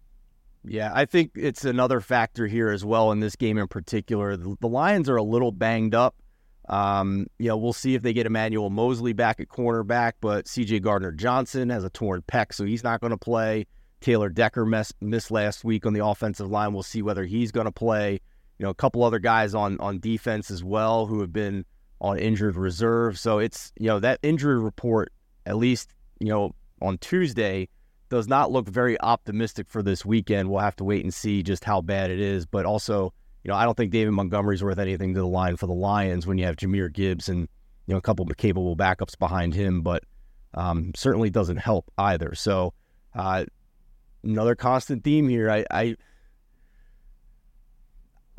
Yeah, 0.64 0.90
I 0.94 1.06
think 1.06 1.32
it's 1.36 1.64
another 1.64 2.00
factor 2.00 2.46
here 2.46 2.68
as 2.68 2.84
well 2.84 3.12
in 3.12 3.20
this 3.20 3.36
game 3.36 3.56
in 3.56 3.66
particular. 3.66 4.36
The, 4.36 4.56
Lions 4.66 5.08
are 5.08 5.16
a 5.16 5.22
little 5.22 5.52
banged 5.52 5.94
up. 5.94 6.16
Um, 6.68 7.26
you 7.38 7.48
know, 7.48 7.56
we'll 7.56 7.72
see 7.72 7.94
if 7.94 8.02
they 8.02 8.12
get 8.12 8.26
Emmanuel 8.26 8.70
Moseley 8.70 9.12
back 9.12 9.40
at 9.40 9.48
cornerback, 9.48 10.12
but 10.20 10.44
CJ 10.44 10.82
Gardner 10.82 11.12
Johnson 11.12 11.70
has 11.70 11.82
a 11.82 11.90
torn 11.90 12.22
pec, 12.22 12.52
so 12.52 12.64
he's 12.64 12.84
not 12.84 13.00
going 13.00 13.10
to 13.10 13.16
play. 13.16 13.66
Taylor 14.00 14.28
Decker 14.28 14.64
mess, 14.64 14.92
missed 15.00 15.30
last 15.30 15.64
week 15.64 15.84
on 15.84 15.92
the 15.92 16.04
offensive 16.04 16.50
line. 16.50 16.72
We'll 16.72 16.82
see 16.82 17.02
whether 17.02 17.24
he's 17.24 17.52
going 17.52 17.66
to 17.66 17.72
play. 17.72 18.20
You 18.58 18.64
know, 18.64 18.70
a 18.70 18.74
couple 18.74 19.02
other 19.02 19.18
guys 19.18 19.54
on 19.54 19.80
on 19.80 20.00
defense 20.00 20.50
as 20.50 20.62
well 20.62 21.06
who 21.06 21.20
have 21.20 21.32
been 21.32 21.64
on 22.00 22.18
injured 22.18 22.56
reserve. 22.56 23.18
So 23.18 23.38
it's 23.38 23.72
you 23.78 23.86
know 23.86 24.00
that 24.00 24.20
injury 24.22 24.58
report, 24.58 25.12
at 25.46 25.56
least 25.56 25.94
you 26.18 26.28
know 26.28 26.54
on 26.80 26.98
Tuesday, 26.98 27.68
does 28.10 28.28
not 28.28 28.50
look 28.50 28.68
very 28.68 29.00
optimistic 29.00 29.68
for 29.68 29.82
this 29.82 30.04
weekend. 30.04 30.50
We'll 30.50 30.60
have 30.60 30.76
to 30.76 30.84
wait 30.84 31.04
and 31.04 31.14
see 31.14 31.42
just 31.42 31.64
how 31.64 31.80
bad 31.80 32.10
it 32.10 32.20
is. 32.20 32.44
But 32.44 32.66
also, 32.66 33.14
you 33.44 33.48
know, 33.48 33.54
I 33.54 33.64
don't 33.64 33.76
think 33.76 33.92
David 33.92 34.10
Montgomery's 34.10 34.62
worth 34.62 34.78
anything 34.78 35.14
to 35.14 35.20
the 35.20 35.26
line 35.26 35.56
for 35.56 35.66
the 35.66 35.72
Lions 35.72 36.26
when 36.26 36.36
you 36.36 36.44
have 36.44 36.56
Jahmyr 36.56 36.92
Gibbs 36.92 37.28
and 37.28 37.48
you 37.86 37.94
know 37.94 37.98
a 37.98 38.02
couple 38.02 38.28
of 38.28 38.36
capable 38.36 38.76
backups 38.76 39.18
behind 39.18 39.54
him. 39.54 39.80
But 39.80 40.04
um, 40.52 40.92
certainly 40.94 41.30
doesn't 41.30 41.58
help 41.58 41.90
either. 41.96 42.34
So 42.34 42.74
uh, 43.14 43.44
another 44.22 44.54
constant 44.54 45.04
theme 45.04 45.28
here. 45.28 45.50
I, 45.50 45.64
I 45.70 45.96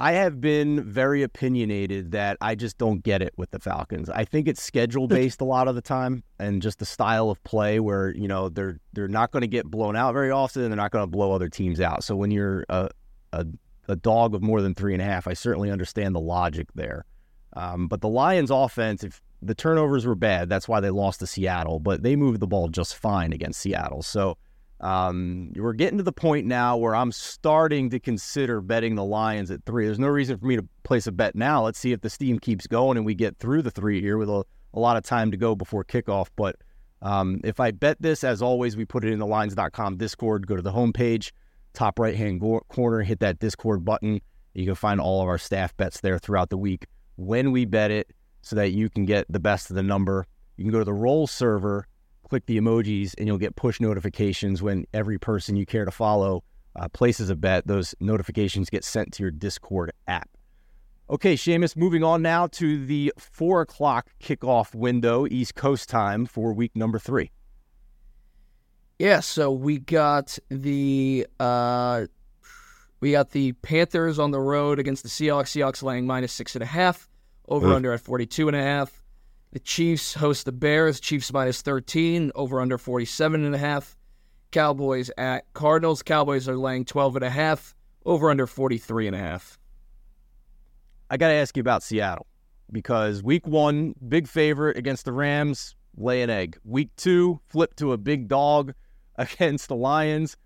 I 0.02 0.14
have 0.14 0.42
been 0.42 0.84
very 0.84 1.22
opinionated 1.22 2.10
that 2.14 2.36
I 2.42 2.56
just 2.56 2.80
don't 2.80 3.04
get 3.04 3.22
it 3.22 3.34
with 3.38 3.52
the 3.52 3.60
Falcons. 3.60 4.10
I 4.10 4.26
think 4.26 4.48
it's 4.48 4.60
schedule 4.60 5.08
based 5.08 5.42
a 5.42 5.46
lot 5.46 5.68
of 5.68 5.76
the 5.76 5.82
time, 5.82 6.24
and 6.40 6.60
just 6.60 6.80
the 6.80 6.88
style 6.88 7.30
of 7.30 7.44
play 7.44 7.80
where 7.80 8.10
you 8.16 8.28
know 8.28 8.50
they're 8.50 8.80
they're 8.94 9.08
not 9.08 9.30
going 9.30 9.42
to 9.42 9.48
get 9.48 9.68
blown 9.68 9.96
out 9.96 10.14
very 10.14 10.32
often, 10.32 10.64
and 10.64 10.72
they're 10.72 10.78
not 10.78 10.90
going 10.90 11.04
to 11.04 11.08
blow 11.08 11.34
other 11.34 11.50
teams 11.50 11.80
out. 11.80 12.04
So 12.04 12.16
when 12.16 12.32
you're 12.32 12.66
a, 12.68 12.90
a 13.32 13.46
a 13.90 13.96
dog 13.96 14.34
of 14.34 14.42
more 14.42 14.60
than 14.64 14.74
three 14.74 14.94
and 14.94 15.04
a 15.04 15.06
half, 15.06 15.28
I 15.28 15.34
certainly 15.34 15.70
understand 15.70 16.16
the 16.16 16.20
logic 16.20 16.70
there. 16.74 17.06
Um, 17.54 17.88
but 17.88 18.02
the 18.02 18.10
Lions' 18.10 18.50
offense, 18.50 19.04
if 19.04 19.22
the 19.40 19.54
turnovers 19.54 20.08
were 20.08 20.16
bad, 20.16 20.50
that's 20.50 20.68
why 20.68 20.80
they 20.80 20.90
lost 20.90 21.20
to 21.20 21.28
Seattle, 21.28 21.80
but 21.80 22.02
they 22.02 22.16
moved 22.16 22.40
the 22.40 22.48
ball 22.48 22.70
just 22.70 22.96
fine 22.96 23.34
against 23.34 23.62
Seattle. 23.62 24.02
So 24.02 24.40
um, 24.82 25.52
we're 25.56 25.74
getting 25.74 26.00
to 26.00 26.04
the 26.04 26.12
point 26.12 26.48
now 26.48 26.76
where 26.76 26.96
I'm 26.96 27.12
starting 27.12 27.92
to 27.92 28.00
consider 28.00 28.62
betting 28.62 28.96
the 28.96 29.04
Lions 29.04 29.52
at 29.52 29.64
three. 29.64 29.86
There's 29.86 30.00
no 30.00 30.08
reason 30.08 30.38
for 30.40 30.46
me 30.46 30.56
to 30.56 30.68
place 30.84 31.06
a 31.06 31.12
bet 31.12 31.36
now. 31.36 31.64
Let's 31.64 31.78
see 31.78 31.92
if 31.92 32.02
the 32.02 32.10
steam 32.10 32.40
keeps 32.40 32.66
going 32.66 32.98
and 32.98 33.06
we 33.06 33.14
get 33.14 33.38
through 33.38 33.62
the 33.62 33.70
three 33.70 34.02
here 34.02 34.18
with 34.18 34.30
a, 34.30 34.44
a 34.74 34.80
lot 34.80 34.98
of 34.98 35.04
time 35.04 35.30
to 35.32 35.38
go 35.38 35.56
before 35.56 35.84
kickoff. 35.84 36.30
But 36.36 36.56
um, 37.04 37.42
if 37.44 37.60
I 37.60 37.70
bet 37.70 38.02
this, 38.02 38.24
as 38.24 38.42
always, 38.42 38.76
we 38.76 38.86
put 38.86 39.06
it 39.06 39.14
in 39.14 39.20
the 39.20 39.28
lines.com 39.28 39.98
Discord. 39.98 40.48
Go 40.48 40.56
to 40.56 40.64
the 40.64 40.72
homepage, 40.72 41.32
top 41.74 42.00
right 42.00 42.16
hand 42.16 42.42
go- 42.42 42.66
corner, 42.68 43.02
hit 43.02 43.20
that 43.20 43.38
Discord 43.38 43.86
button. 43.86 44.20
You 44.56 44.66
can 44.66 44.76
find 44.76 45.00
all 45.00 45.22
of 45.22 45.28
our 45.28 45.38
staff 45.38 45.78
bets 45.78 46.02
there 46.02 46.18
throughout 46.18 46.50
the 46.50 46.58
week 46.58 46.88
when 47.18 47.52
we 47.52 47.66
bet 47.66 47.92
it 47.92 48.12
so 48.42 48.56
that 48.56 48.72
you 48.72 48.90
can 48.90 49.06
get 49.06 49.28
the 49.30 49.40
best 49.40 49.70
of 49.70 49.76
the 49.76 49.84
number. 49.84 50.26
You 50.58 50.64
can 50.64 50.72
go 50.72 50.80
to 50.80 50.86
the 50.86 50.94
roll 50.94 51.28
server 51.28 51.88
click 52.32 52.46
the 52.46 52.58
emojis 52.58 53.14
and 53.18 53.28
you'll 53.28 53.38
get 53.38 53.58
push 53.58 53.82
notifications 53.82 54.64
when 54.64 54.86
every 54.94 55.20
person 55.20 55.58
you 55.58 55.66
care 55.66 55.84
to 55.84 55.92
follow 55.92 56.42
uh, 56.78 56.88
places 56.88 57.30
a 57.30 57.36
bet. 57.36 57.68
Those 57.68 57.94
notifications 58.00 58.70
get 58.70 58.86
sent 58.86 59.12
to 59.16 59.24
your 59.24 59.32
Discord 59.32 59.92
app. 60.08 60.30
Okay, 61.10 61.34
Seamus, 61.34 61.76
moving 61.76 62.06
on 62.06 62.22
now 62.22 62.48
to 62.48 62.86
the 62.86 63.12
four 63.18 63.60
o'clock 63.60 64.12
kickoff 64.24 64.74
window, 64.74 65.28
East 65.30 65.56
Coast 65.56 65.90
time 65.90 66.26
for 66.26 66.54
week 66.54 66.74
number 66.74 66.98
three. 66.98 67.32
Yeah, 68.98 69.20
so 69.20 69.52
we 69.52 69.80
got 69.80 70.40
the 70.48 71.28
uh, 71.38 72.06
we 73.02 73.12
got 73.12 73.32
the 73.32 73.52
Panthers 73.52 74.20
on 74.20 74.32
the 74.32 74.40
road 74.40 74.80
against 74.80 75.04
the 75.04 75.10
Seahawks. 75.10 75.50
Seahawks 75.50 75.84
laying 75.84 76.08
minus 76.08 76.32
six 76.32 76.56
and 76.56 76.64
a 76.64 76.68
half, 76.68 77.10
over 77.50 77.68
Ugh. 77.68 77.74
under 77.74 77.92
at 77.92 78.00
forty 78.00 78.26
two 78.26 78.48
and 78.48 78.56
a 78.56 78.64
half. 78.64 79.01
The 79.52 79.60
Chiefs 79.60 80.14
host 80.14 80.46
the 80.46 80.52
Bears. 80.52 81.00
Chiefs 81.00 81.34
minus 81.34 81.62
13, 81.62 82.32
over 82.36 82.62
under 82.62 82.78
47 82.78 83.44
and 83.44 83.54
a 83.54 83.58
half. 83.58 83.98
Cowboys 84.52 85.12
at 85.18 85.46
Cardinals. 85.54 86.02
Cowboys 86.04 86.48
are 86.48 86.58
laying 86.58 86.86
12 86.86 87.18
and 87.18 87.26
a 87.26 87.30
half, 87.30 87.76
over 88.06 88.30
under 88.30 88.48
43 88.48 89.08
and 89.08 89.16
a 89.16 89.20
half. 89.20 89.60
I 91.10 91.18
got 91.18 91.28
to 91.28 91.34
ask 91.34 91.58
you 91.58 91.62
about 91.62 91.84
Seattle 91.84 92.28
because 92.72 93.22
week 93.22 93.46
one, 93.46 93.94
big 94.08 94.28
favorite 94.28 94.78
against 94.78 95.04
the 95.04 95.12
Rams, 95.12 95.76
lay 95.98 96.22
an 96.22 96.30
egg. 96.30 96.58
Week 96.64 96.90
two, 96.96 97.42
flip 97.48 97.76
to 97.76 97.92
a 97.92 97.98
big 97.98 98.30
dog 98.30 98.74
against 99.18 99.68
the 99.68 99.76
Lions. 99.76 100.38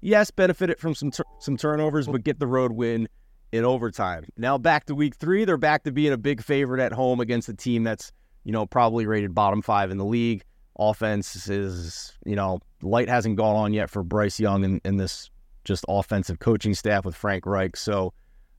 Yes, 0.00 0.30
benefited 0.30 0.78
from 0.78 0.94
some 0.94 1.10
some 1.40 1.56
turnovers, 1.56 2.06
but 2.06 2.22
get 2.22 2.38
the 2.38 2.46
road 2.46 2.72
win 2.72 3.08
in 3.52 3.64
overtime. 3.64 4.26
Now 4.36 4.58
back 4.58 4.84
to 4.86 4.94
week 4.94 5.16
three, 5.16 5.44
they're 5.44 5.56
back 5.56 5.84
to 5.84 5.92
being 5.92 6.12
a 6.12 6.18
big 6.18 6.42
favorite 6.42 6.80
at 6.80 6.92
home 6.92 7.20
against 7.20 7.48
a 7.48 7.54
team 7.54 7.84
that's 7.84 8.12
you 8.44 8.52
know, 8.52 8.66
probably 8.66 9.06
rated 9.06 9.34
bottom 9.34 9.62
five 9.62 9.90
in 9.90 9.98
the 9.98 10.04
league. 10.04 10.44
Offense 10.78 11.48
is, 11.48 12.12
you 12.24 12.36
know, 12.36 12.60
light 12.82 13.08
hasn't 13.08 13.36
gone 13.36 13.56
on 13.56 13.72
yet 13.72 13.90
for 13.90 14.02
Bryce 14.02 14.40
Young 14.40 14.64
and, 14.64 14.80
and 14.84 14.98
this 14.98 15.30
just 15.64 15.84
offensive 15.88 16.38
coaching 16.38 16.74
staff 16.74 17.04
with 17.04 17.14
Frank 17.14 17.46
Reich. 17.46 17.76
So 17.76 18.12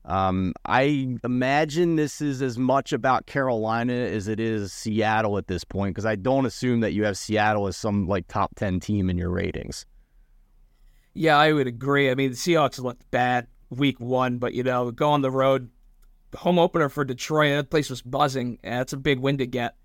um, 0.06 0.54
I 0.64 1.16
imagine 1.24 1.96
this 1.96 2.20
is 2.20 2.40
as 2.40 2.58
much 2.58 2.92
about 2.92 3.26
Carolina 3.26 3.92
as 3.92 4.28
it 4.28 4.38
is 4.38 4.72
Seattle 4.72 5.36
at 5.36 5.48
this 5.48 5.64
point 5.64 5.94
because 5.94 6.06
I 6.06 6.16
don't 6.16 6.46
assume 6.46 6.80
that 6.80 6.92
you 6.92 7.04
have 7.04 7.16
Seattle 7.16 7.66
as 7.66 7.76
some 7.76 8.06
like 8.06 8.28
top 8.28 8.54
10 8.56 8.80
team 8.80 9.10
in 9.10 9.18
your 9.18 9.30
ratings. 9.30 9.84
Yeah, 11.14 11.38
I 11.38 11.52
would 11.52 11.66
agree. 11.66 12.10
I 12.10 12.14
mean, 12.14 12.30
the 12.30 12.36
Seahawks 12.36 12.78
looked 12.78 13.10
bad 13.10 13.46
week 13.70 13.98
one, 13.98 14.38
but, 14.38 14.54
you 14.54 14.62
know, 14.62 14.90
go 14.90 15.10
on 15.10 15.22
the 15.22 15.30
road, 15.30 15.70
home 16.34 16.58
opener 16.58 16.88
for 16.88 17.04
Detroit. 17.04 17.56
That 17.56 17.70
place 17.70 17.90
was 17.90 18.02
buzzing. 18.02 18.58
That's 18.62 18.92
a 18.92 18.96
big 18.96 19.18
win 19.18 19.38
to 19.38 19.46
get. 19.46 19.76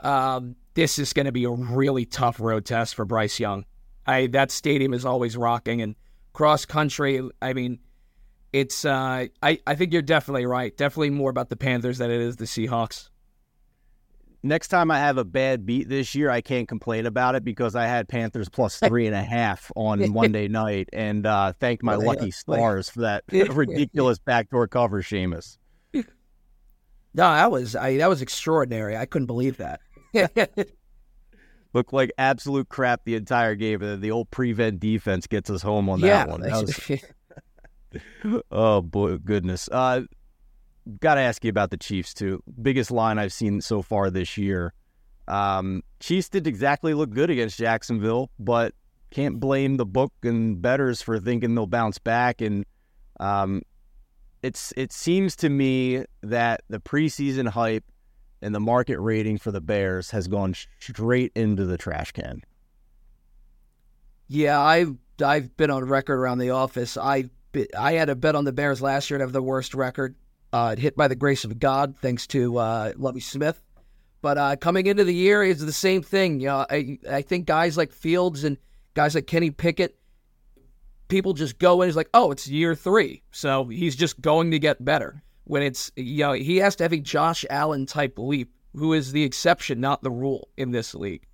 Um, 0.00 0.56
this 0.74 0.98
is 0.98 1.12
going 1.12 1.26
to 1.26 1.32
be 1.32 1.44
a 1.44 1.50
really 1.50 2.04
tough 2.04 2.38
road 2.38 2.64
test 2.64 2.94
for 2.94 3.04
Bryce 3.04 3.40
Young. 3.40 3.64
I 4.06 4.26
that 4.28 4.50
stadium 4.50 4.94
is 4.94 5.04
always 5.04 5.36
rocking 5.36 5.82
and 5.82 5.96
cross 6.32 6.64
country. 6.64 7.20
I 7.42 7.52
mean, 7.54 7.78
it's. 8.52 8.84
Uh, 8.84 9.26
I 9.42 9.58
I 9.66 9.74
think 9.74 9.92
you're 9.92 10.02
definitely 10.02 10.46
right. 10.46 10.76
Definitely 10.76 11.10
more 11.10 11.30
about 11.30 11.48
the 11.48 11.56
Panthers 11.56 11.98
than 11.98 12.10
it 12.10 12.20
is 12.20 12.36
the 12.36 12.44
Seahawks. 12.44 13.08
Next 14.42 14.68
time 14.68 14.92
I 14.92 14.98
have 14.98 15.18
a 15.18 15.24
bad 15.24 15.66
beat 15.66 15.88
this 15.88 16.14
year, 16.14 16.30
I 16.30 16.40
can't 16.40 16.68
complain 16.68 17.04
about 17.06 17.34
it 17.34 17.42
because 17.42 17.74
I 17.74 17.86
had 17.86 18.06
Panthers 18.06 18.48
plus 18.48 18.78
three 18.84 19.06
and 19.06 19.16
a 19.16 19.22
half 19.22 19.72
on 19.74 20.12
Monday 20.12 20.46
night 20.46 20.88
and 20.92 21.26
uh, 21.26 21.52
thanked 21.54 21.82
my 21.82 21.96
lucky 21.96 22.30
stars 22.30 22.88
for 22.88 23.00
that 23.00 23.24
ridiculous 23.32 24.20
backdoor 24.20 24.68
cover, 24.68 25.02
Seamus. 25.02 25.58
No, 27.16 27.32
that 27.32 27.50
was 27.50 27.74
I, 27.74 27.96
that 27.96 28.08
was 28.08 28.20
extraordinary. 28.20 28.96
I 28.96 29.06
couldn't 29.06 29.26
believe 29.26 29.56
that. 29.56 29.80
Looked 31.72 31.92
like 31.92 32.12
absolute 32.18 32.68
crap 32.68 33.04
the 33.04 33.14
entire 33.14 33.54
game. 33.54 33.80
and 33.80 33.90
then 33.90 34.00
The 34.00 34.10
old 34.10 34.30
prevent 34.30 34.80
defense 34.80 35.26
gets 35.26 35.48
us 35.48 35.62
home 35.62 35.88
on 35.88 36.00
that 36.02 36.06
yeah, 36.06 36.24
one. 36.26 36.40
That 36.42 37.00
was... 38.22 38.42
oh 38.50 38.82
boy, 38.82 39.16
goodness. 39.16 39.68
Uh, 39.72 40.02
Got 41.00 41.16
to 41.16 41.20
ask 41.20 41.42
you 41.42 41.50
about 41.50 41.70
the 41.70 41.76
Chiefs 41.76 42.14
too. 42.14 42.42
Biggest 42.62 42.92
line 42.92 43.18
I've 43.18 43.32
seen 43.32 43.60
so 43.60 43.82
far 43.82 44.08
this 44.08 44.36
year. 44.36 44.72
Um, 45.26 45.82
Chiefs 45.98 46.28
didn't 46.28 46.46
exactly 46.46 46.94
look 46.94 47.10
good 47.10 47.28
against 47.28 47.58
Jacksonville, 47.58 48.30
but 48.38 48.72
can't 49.10 49.40
blame 49.40 49.78
the 49.78 49.86
book 49.86 50.12
and 50.22 50.62
bettors 50.62 51.02
for 51.02 51.18
thinking 51.18 51.56
they'll 51.56 51.66
bounce 51.66 51.98
back. 51.98 52.40
And 52.40 52.64
um, 53.18 53.62
it's 54.46 54.72
it 54.76 54.92
seems 54.92 55.34
to 55.36 55.48
me 55.48 56.04
that 56.22 56.62
the 56.68 56.78
preseason 56.78 57.48
hype 57.48 57.84
and 58.40 58.54
the 58.54 58.60
market 58.60 59.00
rating 59.00 59.38
for 59.38 59.50
the 59.50 59.60
Bears 59.60 60.10
has 60.12 60.28
gone 60.28 60.54
straight 60.78 61.32
into 61.34 61.66
the 61.66 61.76
trash 61.76 62.12
can. 62.12 62.42
Yeah, 64.28 64.60
I've 64.60 64.94
I've 65.24 65.56
been 65.56 65.70
on 65.70 65.84
record 65.84 66.18
around 66.18 66.38
the 66.38 66.50
office. 66.50 66.96
I 66.96 67.28
I 67.76 67.94
had 67.94 68.08
a 68.08 68.14
bet 68.14 68.36
on 68.36 68.44
the 68.44 68.52
Bears 68.52 68.80
last 68.80 69.10
year 69.10 69.18
to 69.18 69.24
have 69.24 69.32
the 69.32 69.42
worst 69.42 69.74
record. 69.74 70.14
Uh, 70.52 70.76
hit 70.76 70.96
by 70.96 71.08
the 71.08 71.16
grace 71.16 71.44
of 71.44 71.58
God, 71.58 71.96
thanks 72.00 72.26
to 72.28 72.56
uh, 72.56 72.92
Lovie 72.96 73.20
Smith. 73.20 73.60
But 74.22 74.38
uh, 74.38 74.56
coming 74.56 74.86
into 74.86 75.02
the 75.02 75.14
year 75.14 75.42
is 75.42 75.64
the 75.64 75.72
same 75.72 76.02
thing. 76.02 76.38
You 76.38 76.46
know, 76.46 76.66
I 76.70 76.98
I 77.10 77.22
think 77.22 77.46
guys 77.46 77.76
like 77.76 77.92
Fields 77.92 78.44
and 78.44 78.56
guys 78.94 79.16
like 79.16 79.26
Kenny 79.26 79.50
Pickett 79.50 79.98
people 81.08 81.32
just 81.32 81.58
go 81.58 81.82
in. 81.82 81.88
He's 81.88 81.96
like, 81.96 82.10
oh, 82.14 82.30
it's 82.30 82.48
year 82.48 82.74
three, 82.74 83.22
so 83.30 83.66
he's 83.66 83.96
just 83.96 84.20
going 84.20 84.50
to 84.50 84.58
get 84.58 84.84
better. 84.84 85.22
When 85.44 85.62
it's 85.62 85.92
you 85.96 86.24
know 86.24 86.32
he 86.32 86.56
has 86.56 86.74
to 86.76 86.84
have 86.84 86.92
a 86.92 86.98
Josh 86.98 87.44
Allen 87.50 87.86
type 87.86 88.18
leap, 88.18 88.52
who 88.74 88.92
is 88.92 89.12
the 89.12 89.22
exception, 89.22 89.80
not 89.80 90.02
the 90.02 90.10
rule 90.10 90.48
in 90.56 90.72
this 90.72 90.94
league, 90.94 91.26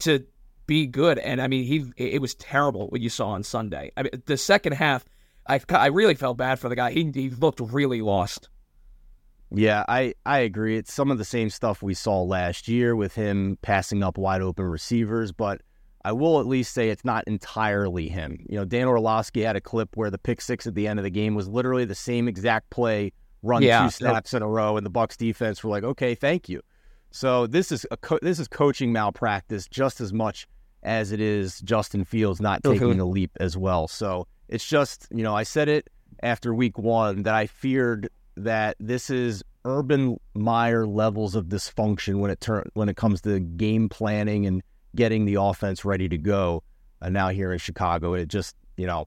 to 0.00 0.24
be 0.66 0.86
good. 0.86 1.18
And 1.18 1.40
I 1.40 1.48
mean, 1.48 1.64
he 1.64 1.84
it 1.96 2.20
was 2.20 2.34
terrible 2.36 2.88
what 2.88 3.00
you 3.00 3.08
saw 3.08 3.30
on 3.30 3.42
Sunday. 3.42 3.90
I 3.96 4.04
mean, 4.04 4.22
the 4.26 4.36
second 4.36 4.72
half, 4.72 5.04
I 5.46 5.60
I 5.70 5.86
really 5.86 6.14
felt 6.14 6.36
bad 6.36 6.58
for 6.58 6.68
the 6.68 6.76
guy. 6.76 6.92
He 6.92 7.10
he 7.12 7.30
looked 7.30 7.60
really 7.60 8.02
lost. 8.02 8.48
Yeah, 9.50 9.84
I, 9.88 10.14
I 10.24 10.40
agree. 10.40 10.76
It's 10.76 10.92
some 10.92 11.10
of 11.10 11.18
the 11.18 11.24
same 11.24 11.50
stuff 11.50 11.82
we 11.82 11.94
saw 11.94 12.22
last 12.22 12.66
year 12.66 12.96
with 12.96 13.14
him 13.14 13.58
passing 13.62 14.02
up 14.02 14.18
wide 14.18 14.42
open 14.42 14.64
receivers, 14.64 15.30
but 15.30 15.60
I 16.06 16.12
will 16.12 16.38
at 16.38 16.46
least 16.46 16.72
say 16.72 16.90
it's 16.90 17.04
not 17.04 17.24
entirely 17.26 18.08
him. 18.08 18.38
You 18.48 18.58
know, 18.58 18.64
Dan 18.64 18.86
Orlovsky 18.86 19.42
had 19.42 19.56
a 19.56 19.60
clip 19.60 19.96
where 19.96 20.08
the 20.08 20.18
pick 20.18 20.40
six 20.40 20.64
at 20.64 20.76
the 20.76 20.86
end 20.86 21.00
of 21.00 21.02
the 21.02 21.10
game 21.10 21.34
was 21.34 21.48
literally 21.48 21.84
the 21.84 21.96
same 21.96 22.28
exact 22.28 22.70
play 22.70 23.12
run 23.42 23.60
yeah, 23.62 23.82
two 23.82 23.90
snaps 23.90 24.32
in 24.32 24.40
a 24.40 24.46
row, 24.46 24.76
and 24.76 24.86
the 24.86 24.90
Bucs 24.90 25.16
defense 25.16 25.64
were 25.64 25.70
like, 25.70 25.82
"Okay, 25.82 26.14
thank 26.14 26.48
you." 26.48 26.62
So 27.10 27.48
this 27.48 27.72
is 27.72 27.84
a 27.90 27.96
co- 27.96 28.20
this 28.22 28.38
is 28.38 28.46
coaching 28.46 28.92
malpractice 28.92 29.66
just 29.66 30.00
as 30.00 30.12
much 30.12 30.46
as 30.84 31.10
it 31.10 31.20
is 31.20 31.58
Justin 31.62 32.04
Fields 32.04 32.40
not 32.40 32.62
taking 32.62 33.00
a 33.00 33.04
leap 33.04 33.32
as 33.40 33.56
well. 33.56 33.88
So 33.88 34.28
it's 34.48 34.64
just 34.64 35.08
you 35.10 35.24
know 35.24 35.34
I 35.34 35.42
said 35.42 35.68
it 35.68 35.90
after 36.22 36.54
week 36.54 36.78
one 36.78 37.24
that 37.24 37.34
I 37.34 37.48
feared 37.48 38.10
that 38.36 38.76
this 38.78 39.10
is 39.10 39.42
Urban 39.64 40.20
Meyer 40.34 40.86
levels 40.86 41.34
of 41.34 41.46
dysfunction 41.46 42.20
when 42.20 42.30
it 42.30 42.40
turn 42.40 42.70
when 42.74 42.88
it 42.88 42.96
comes 42.96 43.22
to 43.22 43.40
game 43.40 43.88
planning 43.88 44.46
and 44.46 44.62
getting 44.96 45.24
the 45.24 45.34
offense 45.34 45.84
ready 45.84 46.08
to 46.08 46.18
go. 46.18 46.62
And 47.00 47.14
now 47.14 47.28
here 47.28 47.52
in 47.52 47.58
Chicago, 47.58 48.14
it 48.14 48.28
just 48.28 48.56
you 48.76 48.86
know 48.86 49.06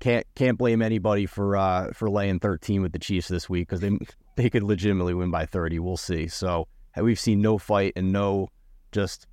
can't 0.00 0.26
can't 0.34 0.58
blame 0.58 0.82
anybody 0.82 1.26
for 1.26 1.56
uh, 1.56 1.92
for 1.92 2.10
laying 2.10 2.40
13 2.40 2.82
with 2.82 2.92
the 2.92 2.98
Chiefs 2.98 3.28
this 3.28 3.48
week 3.48 3.68
because 3.68 3.80
they 3.80 3.90
they 4.36 4.50
could 4.50 4.62
legitimately 4.62 5.14
win 5.14 5.30
by 5.30 5.46
30. 5.46 5.78
We'll 5.78 5.96
see. 5.96 6.28
So 6.28 6.68
we've 6.96 7.20
seen 7.20 7.40
no 7.40 7.58
fight 7.58 7.92
and 7.96 8.12
no 8.12 8.48
just 8.92 9.26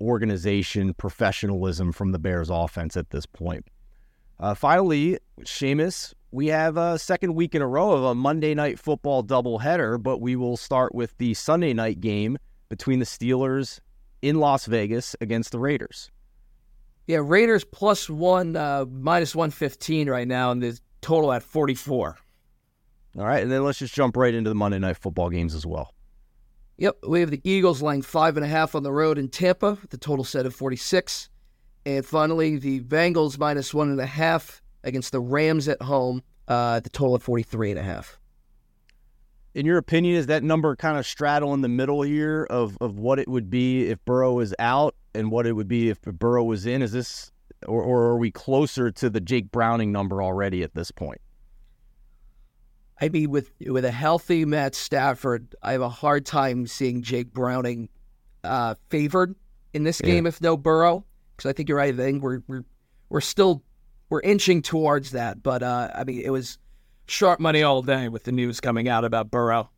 organization 0.00 0.94
professionalism 0.94 1.92
from 1.92 2.12
the 2.12 2.18
Bears 2.18 2.50
offense 2.50 2.96
at 2.96 3.10
this 3.10 3.26
point. 3.26 3.66
Uh, 4.40 4.54
finally, 4.54 5.18
Seamus, 5.42 6.12
we 6.32 6.48
have 6.48 6.76
a 6.76 6.98
second 6.98 7.34
week 7.34 7.54
in 7.54 7.62
a 7.62 7.66
row 7.66 7.92
of 7.92 8.02
a 8.02 8.14
Monday 8.14 8.54
night 8.54 8.78
football 8.78 9.22
doubleheader, 9.22 10.02
but 10.02 10.20
we 10.20 10.34
will 10.34 10.56
start 10.56 10.94
with 10.94 11.16
the 11.18 11.34
Sunday 11.34 11.72
night 11.72 12.00
game 12.00 12.36
between 12.68 12.98
the 12.98 13.04
Steelers 13.04 13.78
in 14.24 14.40
Las 14.40 14.64
Vegas 14.64 15.14
against 15.20 15.52
the 15.52 15.58
Raiders. 15.58 16.10
Yeah, 17.06 17.20
Raiders 17.22 17.62
plus 17.62 18.08
one, 18.08 18.56
uh, 18.56 18.86
minus 18.90 19.36
115 19.36 20.08
right 20.08 20.26
now, 20.26 20.50
and 20.50 20.62
the 20.62 20.80
total 21.02 21.30
at 21.30 21.42
44. 21.42 22.16
All 23.18 23.26
right, 23.26 23.42
and 23.42 23.52
then 23.52 23.62
let's 23.62 23.78
just 23.78 23.94
jump 23.94 24.16
right 24.16 24.34
into 24.34 24.48
the 24.48 24.54
Monday 24.54 24.78
night 24.78 24.96
football 24.96 25.28
games 25.28 25.54
as 25.54 25.66
well. 25.66 25.92
Yep, 26.78 26.96
we 27.06 27.20
have 27.20 27.30
the 27.30 27.42
Eagles 27.44 27.82
laying 27.82 28.00
five 28.00 28.38
and 28.38 28.44
a 28.44 28.48
half 28.48 28.74
on 28.74 28.82
the 28.82 28.90
road 28.90 29.18
in 29.18 29.28
Tampa, 29.28 29.76
the 29.90 29.98
total 29.98 30.24
set 30.24 30.46
of 30.46 30.54
46. 30.54 31.28
And 31.84 32.04
finally, 32.04 32.56
the 32.56 32.80
Bengals 32.80 33.38
minus 33.38 33.74
one 33.74 33.90
and 33.90 34.00
a 34.00 34.06
half 34.06 34.62
against 34.82 35.12
the 35.12 35.20
Rams 35.20 35.68
at 35.68 35.82
home, 35.82 36.22
uh, 36.48 36.80
the 36.80 36.88
total 36.88 37.14
of 37.14 37.22
43 37.22 37.72
and 37.72 37.78
a 37.78 37.82
half. 37.82 38.18
In 39.54 39.66
your 39.66 39.78
opinion, 39.78 40.16
is 40.16 40.26
that 40.26 40.42
number 40.42 40.74
kind 40.74 40.98
of 40.98 41.06
straddle 41.06 41.54
in 41.54 41.60
the 41.60 41.68
middle 41.68 42.02
here 42.02 42.44
of, 42.50 42.76
of 42.80 42.98
what 42.98 43.20
it 43.20 43.28
would 43.28 43.50
be 43.50 43.88
if 43.88 44.04
Burrow 44.04 44.40
is 44.40 44.52
out 44.58 44.96
and 45.14 45.30
what 45.30 45.46
it 45.46 45.52
would 45.52 45.68
be 45.68 45.90
if 45.90 46.02
Burrow 46.02 46.42
was 46.42 46.66
in? 46.66 46.82
Is 46.82 46.90
this, 46.90 47.30
or, 47.66 47.80
or 47.80 48.02
are 48.06 48.18
we 48.18 48.32
closer 48.32 48.90
to 48.90 49.08
the 49.08 49.20
Jake 49.20 49.52
Browning 49.52 49.92
number 49.92 50.22
already 50.22 50.64
at 50.64 50.74
this 50.74 50.90
point? 50.90 51.20
I 53.00 53.08
mean, 53.08 53.30
with 53.30 53.50
with 53.66 53.84
a 53.84 53.90
healthy 53.90 54.44
Matt 54.44 54.74
Stafford, 54.74 55.54
I 55.62 55.72
have 55.72 55.80
a 55.80 55.88
hard 55.88 56.24
time 56.26 56.66
seeing 56.66 57.02
Jake 57.02 57.32
Browning 57.32 57.88
uh, 58.42 58.76
favored 58.88 59.34
in 59.72 59.84
this 59.84 60.00
game 60.00 60.24
yeah. 60.24 60.28
if 60.28 60.40
no 60.40 60.56
Burrow. 60.56 61.04
Because 61.36 61.48
I 61.48 61.52
think 61.52 61.68
you're 61.68 61.78
right. 61.78 61.92
I 61.92 61.96
think 61.96 62.22
we're 62.22 62.42
we're 62.46 62.64
we're 63.08 63.20
still 63.20 63.62
we're 64.10 64.20
inching 64.20 64.62
towards 64.62 65.10
that. 65.10 65.42
But 65.42 65.62
uh, 65.62 65.90
I 65.94 66.04
mean, 66.04 66.22
it 66.24 66.30
was 66.30 66.58
sharp 67.06 67.40
money 67.40 67.62
all 67.62 67.82
day 67.82 68.08
with 68.08 68.24
the 68.24 68.32
news 68.32 68.60
coming 68.60 68.88
out 68.88 69.04
about 69.04 69.30
Burrow. 69.30 69.70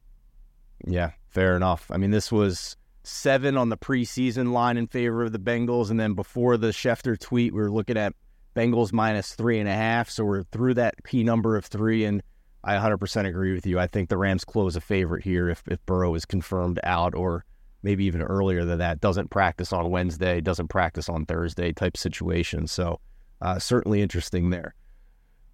Yeah, 0.87 1.12
fair 1.28 1.56
enough. 1.56 1.90
I 1.90 1.97
mean, 1.97 2.11
this 2.11 2.30
was 2.30 2.76
seven 3.02 3.56
on 3.56 3.68
the 3.68 3.76
preseason 3.76 4.52
line 4.52 4.76
in 4.76 4.87
favor 4.87 5.25
of 5.25 5.33
the 5.33 5.38
Bengals, 5.38 5.90
and 5.90 5.99
then 5.99 6.14
before 6.14 6.56
the 6.56 6.68
Schefter 6.68 7.18
tweet, 7.18 7.52
we 7.52 7.61
were 7.61 7.71
looking 7.71 7.97
at 7.97 8.14
Bengals 8.56 8.92
minus 8.92 9.35
three 9.35 9.61
and 9.61 9.68
a 9.68 9.75
half. 9.75 10.11
So 10.11 10.25
we're 10.25 10.42
through 10.45 10.75
that 10.75 10.95
P 11.04 11.23
number 11.23 11.56
of 11.56 11.66
three 11.66 12.04
and 12.04 12.23
I 12.64 12.75
100% 12.75 13.26
agree 13.26 13.54
with 13.54 13.64
you. 13.64 13.78
I 13.78 13.87
think 13.87 14.09
the 14.09 14.16
Rams 14.16 14.45
close 14.45 14.75
a 14.75 14.80
favorite 14.80 15.23
here 15.23 15.49
if, 15.49 15.62
if 15.68 15.85
Burrow 15.87 16.14
is 16.16 16.25
confirmed 16.25 16.80
out 16.83 17.14
or 17.14 17.45
maybe 17.85 18.04
even 18.06 18.23
earlier 18.23 18.64
than 18.64 18.78
that, 18.78 19.00
doesn't 19.00 19.30
practice 19.30 19.73
on 19.73 19.90
Wednesday, 19.90 20.40
doesn't 20.40 20.66
practice 20.66 21.09
on 21.09 21.26
Thursday 21.26 21.73
type 21.73 21.97
situation. 21.97 22.66
So 22.66 22.99
uh, 23.40 23.61
certainly 23.61 24.02
interesting 24.02 24.50
there. 24.50 24.75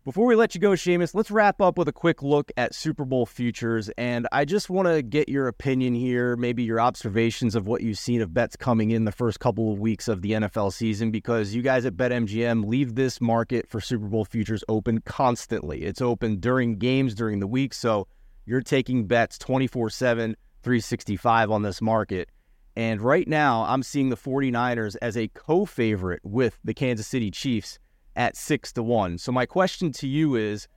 Before 0.04 0.26
we 0.26 0.34
let 0.34 0.52
you 0.56 0.60
go, 0.60 0.70
Seamus, 0.70 1.14
let's 1.14 1.30
wrap 1.30 1.60
up 1.60 1.78
with 1.78 1.86
a 1.86 1.92
quick 1.92 2.24
look 2.24 2.50
at 2.56 2.74
Super 2.74 3.04
Bowl 3.04 3.24
futures. 3.24 3.88
And 3.96 4.26
I 4.32 4.44
just 4.44 4.68
want 4.68 4.88
to 4.88 5.00
get 5.00 5.28
your 5.28 5.46
opinion 5.46 5.94
here, 5.94 6.34
maybe 6.34 6.64
your 6.64 6.80
observations 6.80 7.54
of 7.54 7.68
what 7.68 7.82
you've 7.82 8.00
seen 8.00 8.20
of 8.20 8.34
bets 8.34 8.56
coming 8.56 8.90
in 8.90 9.04
the 9.04 9.12
first 9.12 9.38
couple 9.38 9.72
of 9.72 9.78
weeks 9.78 10.08
of 10.08 10.20
the 10.20 10.32
NFL 10.32 10.72
season, 10.72 11.12
because 11.12 11.54
you 11.54 11.62
guys 11.62 11.86
at 11.86 11.96
BetMGM 11.96 12.64
leave 12.64 12.96
this 12.96 13.20
market 13.20 13.68
for 13.68 13.80
Super 13.80 14.08
Bowl 14.08 14.24
futures 14.24 14.64
open 14.68 15.02
constantly. 15.02 15.82
It's 15.82 16.02
open 16.02 16.40
during 16.40 16.78
games, 16.78 17.14
during 17.14 17.38
the 17.38 17.46
week. 17.46 17.72
So 17.72 18.08
you're 18.44 18.60
taking 18.60 19.06
bets 19.06 19.38
24 19.38 19.88
7, 19.90 20.36
365 20.64 21.50
on 21.52 21.62
this 21.62 21.80
market. 21.80 22.28
And 22.74 23.00
right 23.00 23.28
now, 23.28 23.62
I'm 23.68 23.84
seeing 23.84 24.08
the 24.08 24.16
49ers 24.16 24.96
as 25.00 25.16
a 25.16 25.28
co 25.28 25.64
favorite 25.64 26.22
with 26.24 26.58
the 26.64 26.74
Kansas 26.74 27.06
City 27.06 27.30
Chiefs 27.30 27.78
at 28.16 28.36
six 28.36 28.72
to 28.74 28.82
one. 28.82 29.18
So 29.18 29.32
my 29.32 29.46
question 29.46 29.92
to 29.92 30.08
you 30.08 30.34
is 30.36 30.68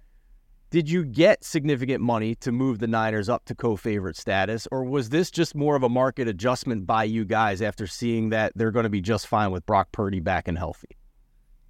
did 0.71 0.89
you 0.89 1.05
get 1.05 1.43
significant 1.43 2.01
money 2.01 2.35
to 2.35 2.51
move 2.51 2.79
the 2.79 2.87
Niners 2.87 3.29
up 3.29 3.45
to 3.45 3.55
co-favorite 3.55 4.17
status, 4.17 4.67
or 4.71 4.83
was 4.83 5.09
this 5.09 5.31
just 5.31 5.55
more 5.55 5.75
of 5.75 5.83
a 5.83 5.89
market 5.89 6.27
adjustment 6.27 6.85
by 6.85 7.03
you 7.05 7.23
guys 7.23 7.61
after 7.61 7.87
seeing 7.87 8.29
that 8.29 8.51
they're 8.55 8.71
going 8.71 8.83
to 8.83 8.89
be 8.89 8.99
just 8.99 9.27
fine 9.27 9.51
with 9.51 9.65
Brock 9.65 9.91
Purdy 9.91 10.19
back 10.19 10.47
and 10.47 10.57
healthy? 10.57 10.97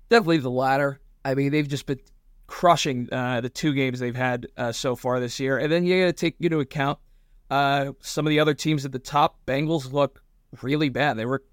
Definitely 0.10 0.38
the 0.38 0.50
latter. 0.50 1.00
I 1.24 1.36
mean, 1.36 1.52
they've 1.52 1.68
just 1.68 1.86
been 1.86 2.00
crushing 2.48 3.08
uh, 3.12 3.42
the 3.42 3.50
two 3.50 3.74
games 3.74 4.00
they've 4.00 4.16
had 4.16 4.48
uh, 4.58 4.72
so 4.72 4.96
far 4.96 5.20
this 5.20 5.40
year, 5.40 5.58
and 5.58 5.72
then 5.72 5.86
you 5.86 6.02
got 6.02 6.08
to 6.08 6.14
take 6.14 6.38
into 6.40 6.60
account 6.60 6.98
uh, 7.52 7.92
some 8.00 8.26
of 8.26 8.30
the 8.30 8.40
other 8.40 8.54
teams 8.54 8.86
at 8.86 8.92
the 8.92 9.00
top. 9.00 9.38
Bengals 9.46 9.92
look 9.92 10.24
really 10.62 10.90
bad. 10.90 11.18
They 11.18 11.26
were 11.26 11.44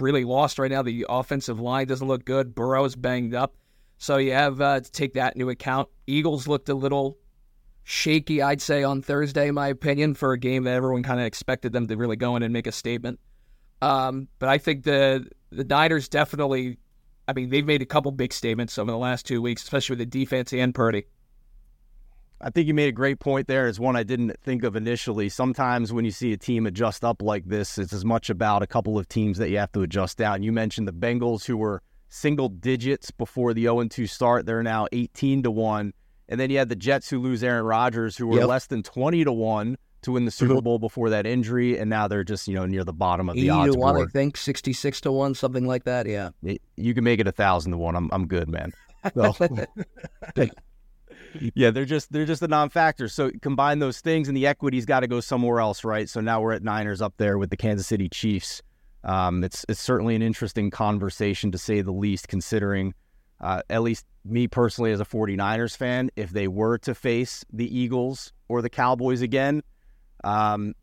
really 0.00 0.24
lost 0.24 0.58
right 0.58 0.70
now. 0.70 0.82
The 0.82 1.06
offensive 1.08 1.60
line 1.60 1.86
doesn't 1.86 2.06
look 2.06 2.24
good. 2.24 2.54
Burrow's 2.54 2.96
banged 2.96 3.34
up. 3.34 3.56
So 3.98 4.18
you 4.18 4.32
have 4.32 4.60
uh, 4.60 4.80
to 4.80 4.92
take 4.92 5.14
that 5.14 5.34
into 5.34 5.48
account. 5.48 5.88
Eagles 6.06 6.46
looked 6.46 6.68
a 6.68 6.74
little 6.74 7.18
shaky, 7.84 8.42
I'd 8.42 8.60
say, 8.60 8.82
on 8.82 9.00
Thursday, 9.00 9.48
in 9.48 9.54
my 9.54 9.68
opinion, 9.68 10.14
for 10.14 10.32
a 10.32 10.38
game 10.38 10.64
that 10.64 10.74
everyone 10.74 11.02
kind 11.02 11.20
of 11.20 11.26
expected 11.26 11.72
them 11.72 11.86
to 11.86 11.96
really 11.96 12.16
go 12.16 12.36
in 12.36 12.42
and 12.42 12.52
make 12.52 12.66
a 12.66 12.72
statement. 12.72 13.20
Um, 13.80 14.28
but 14.38 14.48
I 14.48 14.58
think 14.58 14.84
the 14.84 15.26
the 15.50 15.64
Niners 15.64 16.08
definitely, 16.08 16.78
I 17.28 17.32
mean, 17.32 17.50
they've 17.50 17.64
made 17.64 17.82
a 17.82 17.86
couple 17.86 18.10
big 18.10 18.32
statements 18.32 18.76
over 18.78 18.90
the 18.90 18.98
last 18.98 19.26
two 19.26 19.40
weeks, 19.40 19.62
especially 19.62 19.94
with 19.94 20.00
the 20.00 20.06
defense 20.06 20.52
and 20.52 20.74
Purdy. 20.74 21.06
I 22.40 22.50
think 22.50 22.68
you 22.68 22.74
made 22.74 22.88
a 22.88 22.92
great 22.92 23.18
point 23.18 23.46
there. 23.46 23.66
It's 23.66 23.78
one 23.78 23.96
I 23.96 24.02
didn't 24.02 24.32
think 24.42 24.62
of 24.62 24.76
initially. 24.76 25.28
Sometimes 25.28 25.92
when 25.92 26.04
you 26.04 26.10
see 26.10 26.32
a 26.32 26.36
team 26.36 26.66
adjust 26.66 27.04
up 27.04 27.22
like 27.22 27.46
this, 27.46 27.78
it's 27.78 27.92
as 27.92 28.04
much 28.04 28.28
about 28.28 28.62
a 28.62 28.66
couple 28.66 28.98
of 28.98 29.08
teams 29.08 29.38
that 29.38 29.50
you 29.50 29.58
have 29.58 29.72
to 29.72 29.82
adjust 29.82 30.18
down. 30.18 30.42
You 30.42 30.52
mentioned 30.52 30.86
the 30.86 30.92
Bengals, 30.92 31.46
who 31.46 31.56
were 31.56 31.82
single 32.08 32.48
digits 32.48 33.10
before 33.10 33.54
the 33.54 33.62
0 33.62 33.84
2 33.84 34.06
start. 34.06 34.46
They're 34.46 34.62
now 34.62 34.86
18 34.92 35.44
to 35.44 35.50
1. 35.50 35.92
And 36.28 36.40
then 36.40 36.50
you 36.50 36.58
had 36.58 36.68
the 36.68 36.76
Jets, 36.76 37.08
who 37.08 37.20
lose 37.20 37.42
Aaron 37.42 37.64
Rodgers, 37.64 38.16
who 38.16 38.26
were 38.26 38.40
yep. 38.40 38.48
less 38.48 38.66
than 38.66 38.82
20 38.82 39.24
to 39.24 39.32
1 39.32 39.76
to 40.06 40.12
win 40.12 40.24
the 40.24 40.30
Super 40.30 40.54
mm-hmm. 40.54 40.64
Bowl 40.64 40.78
before 40.78 41.10
that 41.10 41.26
injury, 41.26 41.78
and 41.78 41.90
now 41.90 42.08
they're 42.08 42.24
just 42.24 42.46
you 42.48 42.54
know 42.54 42.64
near 42.64 42.84
the 42.84 42.92
bottom 42.92 43.28
of 43.28 43.34
the 43.34 43.50
odds 43.50 43.74
to 43.74 43.78
one, 43.78 44.00
I 44.00 44.06
think 44.06 44.36
sixty 44.36 44.72
six 44.72 45.00
to 45.02 45.10
one, 45.10 45.34
something 45.34 45.66
like 45.66 45.84
that. 45.84 46.06
Yeah, 46.06 46.30
you 46.76 46.94
can 46.94 47.02
make 47.02 47.18
it 47.18 47.26
a 47.26 47.32
thousand 47.32 47.72
to 47.72 47.78
one. 47.78 47.96
I'm 47.96 48.08
I'm 48.12 48.26
good, 48.26 48.48
man. 48.48 48.72
So, 49.14 49.32
yeah, 51.54 51.70
they're 51.70 51.84
just 51.84 52.12
they're 52.12 52.26
just 52.26 52.42
a 52.42 52.48
non-factor. 52.48 53.08
So 53.08 53.30
combine 53.42 53.78
those 53.78 54.00
things, 54.00 54.28
and 54.28 54.36
the 54.36 54.46
equity's 54.46 54.84
got 54.84 55.00
to 55.00 55.06
go 55.06 55.20
somewhere 55.20 55.60
else, 55.60 55.84
right? 55.84 56.08
So 56.08 56.20
now 56.20 56.40
we're 56.40 56.52
at 56.52 56.62
Niners 56.62 57.02
up 57.02 57.14
there 57.16 57.38
with 57.38 57.50
the 57.50 57.56
Kansas 57.56 57.86
City 57.86 58.08
Chiefs. 58.08 58.62
Um, 59.04 59.44
it's 59.44 59.64
it's 59.68 59.80
certainly 59.80 60.14
an 60.14 60.22
interesting 60.22 60.70
conversation 60.70 61.52
to 61.52 61.58
say 61.58 61.80
the 61.80 61.92
least, 61.92 62.28
considering 62.28 62.94
uh, 63.40 63.62
at 63.70 63.82
least 63.82 64.06
me 64.24 64.48
personally 64.48 64.92
as 64.92 65.00
a 65.00 65.04
49ers 65.04 65.76
fan, 65.76 66.10
if 66.16 66.30
they 66.30 66.48
were 66.48 66.78
to 66.78 66.94
face 66.94 67.44
the 67.52 67.78
Eagles 67.78 68.32
or 68.48 68.62
the 68.62 68.70
Cowboys 68.70 69.20
again, 69.20 69.62
um, 70.24 70.74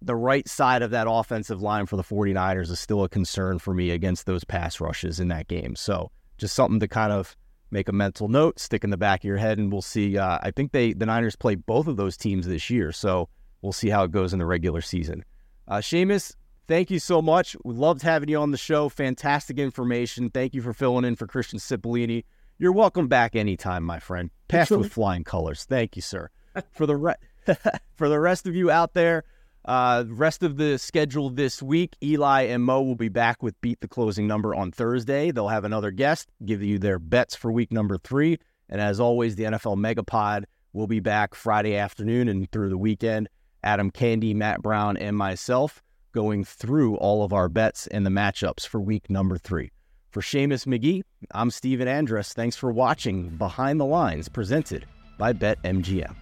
the 0.00 0.16
right 0.16 0.48
side 0.48 0.82
of 0.82 0.90
that 0.90 1.06
offensive 1.08 1.62
line 1.62 1.86
for 1.86 1.96
the 1.96 2.02
49ers 2.02 2.70
is 2.70 2.80
still 2.80 3.04
a 3.04 3.08
concern 3.08 3.58
for 3.58 3.72
me 3.72 3.90
against 3.90 4.26
those 4.26 4.44
pass 4.44 4.80
rushes 4.80 5.20
in 5.20 5.28
that 5.28 5.48
game. 5.48 5.76
So 5.76 6.10
just 6.38 6.54
something 6.54 6.80
to 6.80 6.88
kind 6.88 7.12
of 7.12 7.36
make 7.72 7.88
a 7.88 7.92
mental 7.92 8.28
note, 8.28 8.60
stick 8.60 8.84
in 8.84 8.90
the 8.90 8.96
back 8.96 9.20
of 9.20 9.24
your 9.24 9.38
head, 9.38 9.58
and 9.58 9.72
we'll 9.72 9.82
see. 9.82 10.18
Uh, 10.18 10.38
I 10.42 10.50
think 10.50 10.72
they 10.72 10.92
the 10.92 11.06
Niners 11.06 11.36
play 11.36 11.54
both 11.54 11.86
of 11.86 11.96
those 11.96 12.16
teams 12.16 12.46
this 12.46 12.70
year, 12.70 12.92
so 12.92 13.28
we'll 13.62 13.72
see 13.72 13.88
how 13.88 14.04
it 14.04 14.10
goes 14.10 14.32
in 14.32 14.38
the 14.38 14.46
regular 14.46 14.80
season. 14.80 15.24
Uh, 15.66 15.76
Seamus, 15.76 16.34
thank 16.68 16.90
you 16.90 16.98
so 16.98 17.22
much. 17.22 17.56
We 17.64 17.74
loved 17.74 18.02
having 18.02 18.28
you 18.28 18.38
on 18.38 18.50
the 18.50 18.58
show. 18.58 18.88
Fantastic 18.88 19.58
information. 19.58 20.30
Thank 20.30 20.54
you 20.54 20.62
for 20.62 20.72
filling 20.72 21.04
in 21.04 21.16
for 21.16 21.26
Christian 21.26 21.58
Cipollini. 21.58 22.24
You're 22.58 22.72
welcome 22.72 23.08
back 23.08 23.34
anytime, 23.34 23.82
my 23.82 23.98
friend. 23.98 24.30
Pass 24.48 24.70
with 24.70 24.92
flying 24.92 25.24
colors. 25.24 25.64
Thank 25.64 25.96
you, 25.96 26.02
sir. 26.02 26.30
for 26.72 26.86
the 26.86 26.96
re- 26.96 27.14
for 27.96 28.08
the 28.08 28.20
rest 28.20 28.46
of 28.46 28.54
you 28.54 28.70
out 28.70 28.94
there, 28.94 29.24
uh, 29.64 30.04
rest 30.08 30.42
of 30.42 30.56
the 30.56 30.78
schedule 30.78 31.30
this 31.30 31.62
week, 31.62 31.96
Eli 32.02 32.42
and 32.42 32.64
Mo 32.64 32.82
will 32.82 32.96
be 32.96 33.08
back 33.08 33.42
with 33.42 33.60
Beat 33.60 33.80
the 33.80 33.88
Closing 33.88 34.26
Number 34.26 34.54
on 34.54 34.72
Thursday. 34.72 35.30
They'll 35.30 35.48
have 35.48 35.64
another 35.64 35.90
guest 35.90 36.30
give 36.44 36.62
you 36.62 36.78
their 36.78 36.98
bets 36.98 37.36
for 37.36 37.52
week 37.52 37.72
number 37.72 37.96
three. 37.98 38.38
And 38.68 38.80
as 38.80 38.98
always, 38.98 39.36
the 39.36 39.44
NFL 39.44 39.76
Megapod 39.76 40.44
will 40.72 40.86
be 40.86 41.00
back 41.00 41.34
Friday 41.34 41.76
afternoon 41.76 42.28
and 42.28 42.50
through 42.50 42.70
the 42.70 42.78
weekend. 42.78 43.28
Adam 43.62 43.90
Candee, 43.90 44.34
Matt 44.34 44.62
Brown, 44.62 44.96
and 44.96 45.16
myself 45.16 45.82
going 46.12 46.44
through 46.44 46.96
all 46.96 47.22
of 47.22 47.32
our 47.32 47.48
bets 47.48 47.86
and 47.86 48.04
the 48.04 48.10
matchups 48.10 48.66
for 48.66 48.80
week 48.80 49.08
number 49.08 49.38
three. 49.38 49.70
For 50.10 50.20
Seamus 50.20 50.66
McGee, 50.66 51.02
I'm 51.32 51.50
Stephen 51.50 51.88
Andress. 51.88 52.34
Thanks 52.34 52.56
for 52.56 52.70
watching 52.70 53.30
Behind 53.30 53.80
the 53.80 53.86
Lines, 53.86 54.28
presented 54.28 54.86
by 55.18 55.32
BetMGM. 55.32 56.21